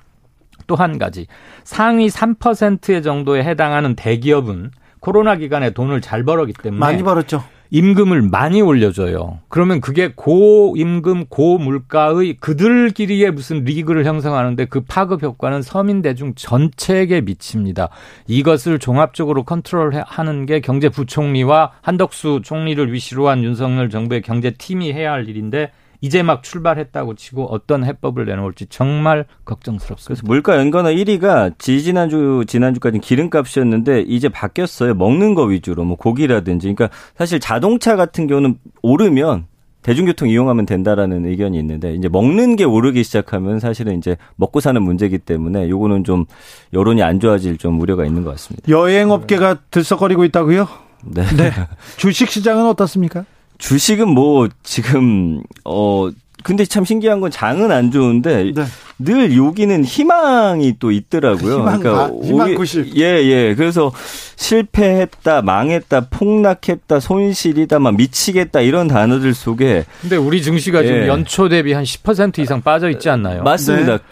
또 0.67 0.75
한 0.75 0.97
가지 0.97 1.27
상위 1.63 2.07
3% 2.07 3.03
정도에 3.03 3.43
해당하는 3.43 3.95
대기업은 3.95 4.71
코로나 4.99 5.35
기간에 5.35 5.69
돈을 5.69 6.01
잘 6.01 6.23
벌었기 6.23 6.53
때문에 6.53 6.79
많이 6.79 7.03
벌었죠. 7.03 7.43
임금을 7.75 8.21
많이 8.21 8.61
올려줘요. 8.61 9.39
그러면 9.49 9.81
그게 9.81 10.13
고임금, 10.15 11.25
고물가의 11.27 12.35
그들끼리의 12.35 13.31
무슨 13.31 13.65
리그를 13.65 14.05
형성하는데 14.05 14.63
그 14.65 14.79
파급 14.79 15.21
효과는 15.23 15.61
서민 15.61 16.01
대중 16.01 16.33
전체에게 16.35 17.19
미칩니다. 17.19 17.89
이것을 18.27 18.79
종합적으로 18.79 19.43
컨트롤하는 19.43 20.45
게 20.45 20.61
경제부총리와 20.61 21.73
한덕수 21.81 22.39
총리를 22.45 22.93
위시로 22.93 23.27
한 23.27 23.43
윤석열 23.43 23.89
정부의 23.89 24.21
경제팀이 24.21 24.93
해야 24.93 25.11
할 25.11 25.27
일인데 25.27 25.71
이제 26.05 26.21
막 26.21 26.43
출발했다고 26.43 27.15
치고 27.15 27.45
어떤 27.45 27.83
해법을 27.83 28.25
내놓을지 28.25 28.67
정말 28.69 29.25
걱정스럽습니다. 29.43 30.05
그래서 30.05 30.21
물가 30.27 30.55
연관어 30.55 30.89
1위가 30.89 31.57
지지난주 31.57 32.43
지난주까지 32.45 32.99
기름값이었는데 32.99 34.01
이제 34.01 34.29
바뀌었어요. 34.29 34.93
먹는 34.93 35.33
거 35.33 35.45
위주로 35.45 35.83
뭐 35.83 35.97
고기라든지. 35.97 36.71
그러니까 36.75 36.95
사실 37.17 37.39
자동차 37.39 37.95
같은 37.95 38.27
경우는 38.27 38.59
오르면 38.83 39.47
대중교통 39.81 40.29
이용하면 40.29 40.67
된다라는 40.67 41.25
의견이 41.25 41.57
있는데 41.57 41.95
이제 41.95 42.07
먹는 42.07 42.55
게 42.55 42.65
오르기 42.65 43.03
시작하면 43.03 43.59
사실은 43.59 43.97
이제 43.97 44.15
먹고 44.35 44.59
사는 44.59 44.79
문제이기 44.79 45.17
때문에 45.17 45.69
요거는 45.69 46.03
좀 46.03 46.25
여론이 46.73 47.01
안 47.01 47.19
좋아질 47.19 47.57
좀 47.57 47.81
우려가 47.81 48.05
있는 48.05 48.23
것 48.23 48.29
같습니다. 48.31 48.69
여행업계가 48.69 49.61
들썩거리고 49.71 50.23
있다고요? 50.25 50.67
네. 51.03 51.23
네. 51.35 51.51
주식 51.97 52.29
시장은 52.29 52.67
어떻습니까? 52.67 53.25
주식은 53.57 54.07
뭐 54.09 54.47
지금 54.63 55.41
어 55.63 56.09
근데 56.43 56.63
참 56.65 56.85
신기한 56.85 57.21
건 57.21 57.31
장은 57.31 57.71
안 57.71 57.89
좋은데 57.89 58.51
네. 58.53 58.65
늘 58.99 59.35
여기는 59.35 59.83
희망이 59.83 60.75
또 60.79 60.91
있더라고요. 60.91 61.59
희망 61.59 61.79
바- 61.81 62.09
희망 62.23 62.47
오히- 62.49 62.55
90. 62.55 62.97
예, 62.97 63.01
예. 63.23 63.55
그래서 63.55 63.91
실패했다, 64.35 65.41
망했다, 65.41 66.07
폭락했다, 66.11 66.99
손실이다, 66.99 67.79
막 67.79 67.95
미치겠다 67.95 68.61
이런 68.61 68.87
단어들 68.87 69.33
속에 69.33 69.85
근데 70.01 70.15
우리 70.17 70.41
증시가 70.43 70.81
지금 70.83 70.97
예. 71.03 71.07
연초 71.07 71.49
대비 71.49 71.73
한 71.73 71.83
10% 71.83 72.39
이상 72.39 72.61
빠져 72.61 72.89
있지 72.89 73.09
않나요? 73.09 73.41
맞습니다. 73.43 73.97
네. 73.97 74.03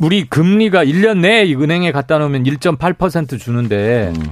우리 0.00 0.24
금리가 0.28 0.84
1년 0.84 1.18
내에 1.20 1.44
이 1.44 1.54
은행에 1.54 1.92
갖다 1.92 2.18
놓으면 2.18 2.44
1.8% 2.44 3.38
주는데 3.38 4.12
음. 4.16 4.30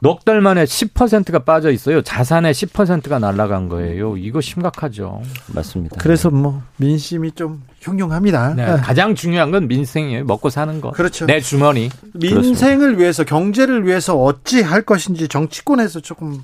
넉 0.00 0.24
달 0.26 0.40
만에 0.42 0.64
10%가 0.64 1.38
빠져 1.40 1.70
있어요. 1.70 2.02
자산의 2.02 2.52
10%가 2.52 3.18
날아간 3.18 3.68
거예요. 3.70 4.16
이거 4.18 4.40
심각하죠. 4.42 5.22
맞습니다. 5.54 5.96
그래서 5.98 6.28
뭐 6.30 6.62
민심이 6.76 7.32
좀 7.32 7.62
흉흉합니다. 7.80 8.54
네, 8.54 8.66
네. 8.66 8.76
가장 8.76 9.14
중요한 9.14 9.50
건 9.50 9.68
민생이에요. 9.68 10.24
먹고 10.24 10.50
사는 10.50 10.80
거. 10.82 10.90
그렇죠. 10.90 11.24
내 11.24 11.40
주머니. 11.40 11.88
민생을 12.12 12.98
위해서 12.98 13.24
경제를 13.24 13.86
위해서 13.86 14.16
어찌 14.16 14.60
할 14.62 14.82
것인지 14.82 15.28
정치권에서 15.28 16.00
조금 16.00 16.42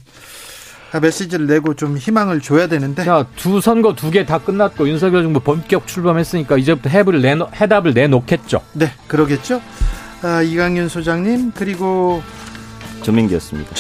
메시지를 1.01 1.47
내고 1.47 1.75
좀 1.75 1.97
희망을 1.99 2.41
줘야 2.41 2.67
되는데 2.69 3.05
자, 3.05 3.27
두 3.37 3.61
선거 3.61 3.95
두 3.95 4.11
개 4.11 4.25
다 4.27 4.39
끝났고 4.39 4.89
윤석열 4.89 5.23
정부 5.23 5.41
본격 5.41 5.87
출범했으니까 5.87 6.57
이제부터 6.59 6.89
해답을 6.91 7.21
내놓, 7.23 7.49
해답을 7.61 7.93
내놓겠죠. 7.95 8.61
네 8.75 8.91
그러겠죠. 9.09 9.61
아, 10.23 10.41
이강윤 10.43 10.89
소장님 10.89 11.53
그리고 11.55 12.23
조민기였습니다. 13.03 13.71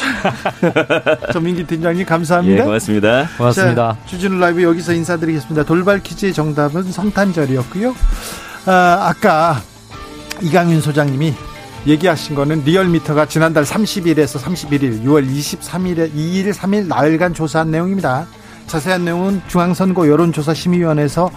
전민기 1.32 1.64
팀장님 1.64 2.00
예, 2.00 2.04
감사합니다. 2.04 2.64
고맙습니다. 2.64 3.28
고맙습니다. 3.36 3.96
자, 4.00 4.06
주진우 4.06 4.38
라이브 4.38 4.62
여기서 4.62 4.92
인사드리겠습니다. 4.92 5.64
돌발 5.64 6.02
퀴즈의 6.02 6.32
정답은 6.32 6.90
성탄절이었고요. 6.90 7.94
아, 8.66 8.98
아까 9.08 9.60
이강윤 10.40 10.80
소장님이 10.80 11.34
얘기하신 11.86 12.34
거는 12.36 12.62
리얼미터가 12.64 13.26
지난달 13.26 13.64
30일에서 13.64 14.40
31일, 14.40 15.02
6월 15.04 15.28
23일에 15.28 16.14
2일, 16.14 16.52
3일 16.52 16.86
나흘간 16.86 17.34
조사한 17.34 17.70
내용입니다. 17.70 18.26
자세한 18.66 19.04
내용은 19.04 19.42
중앙선거 19.48 20.08
여론조사심의위원회에서 20.08 21.30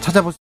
찾아볼 0.00 0.32
수 0.32 0.36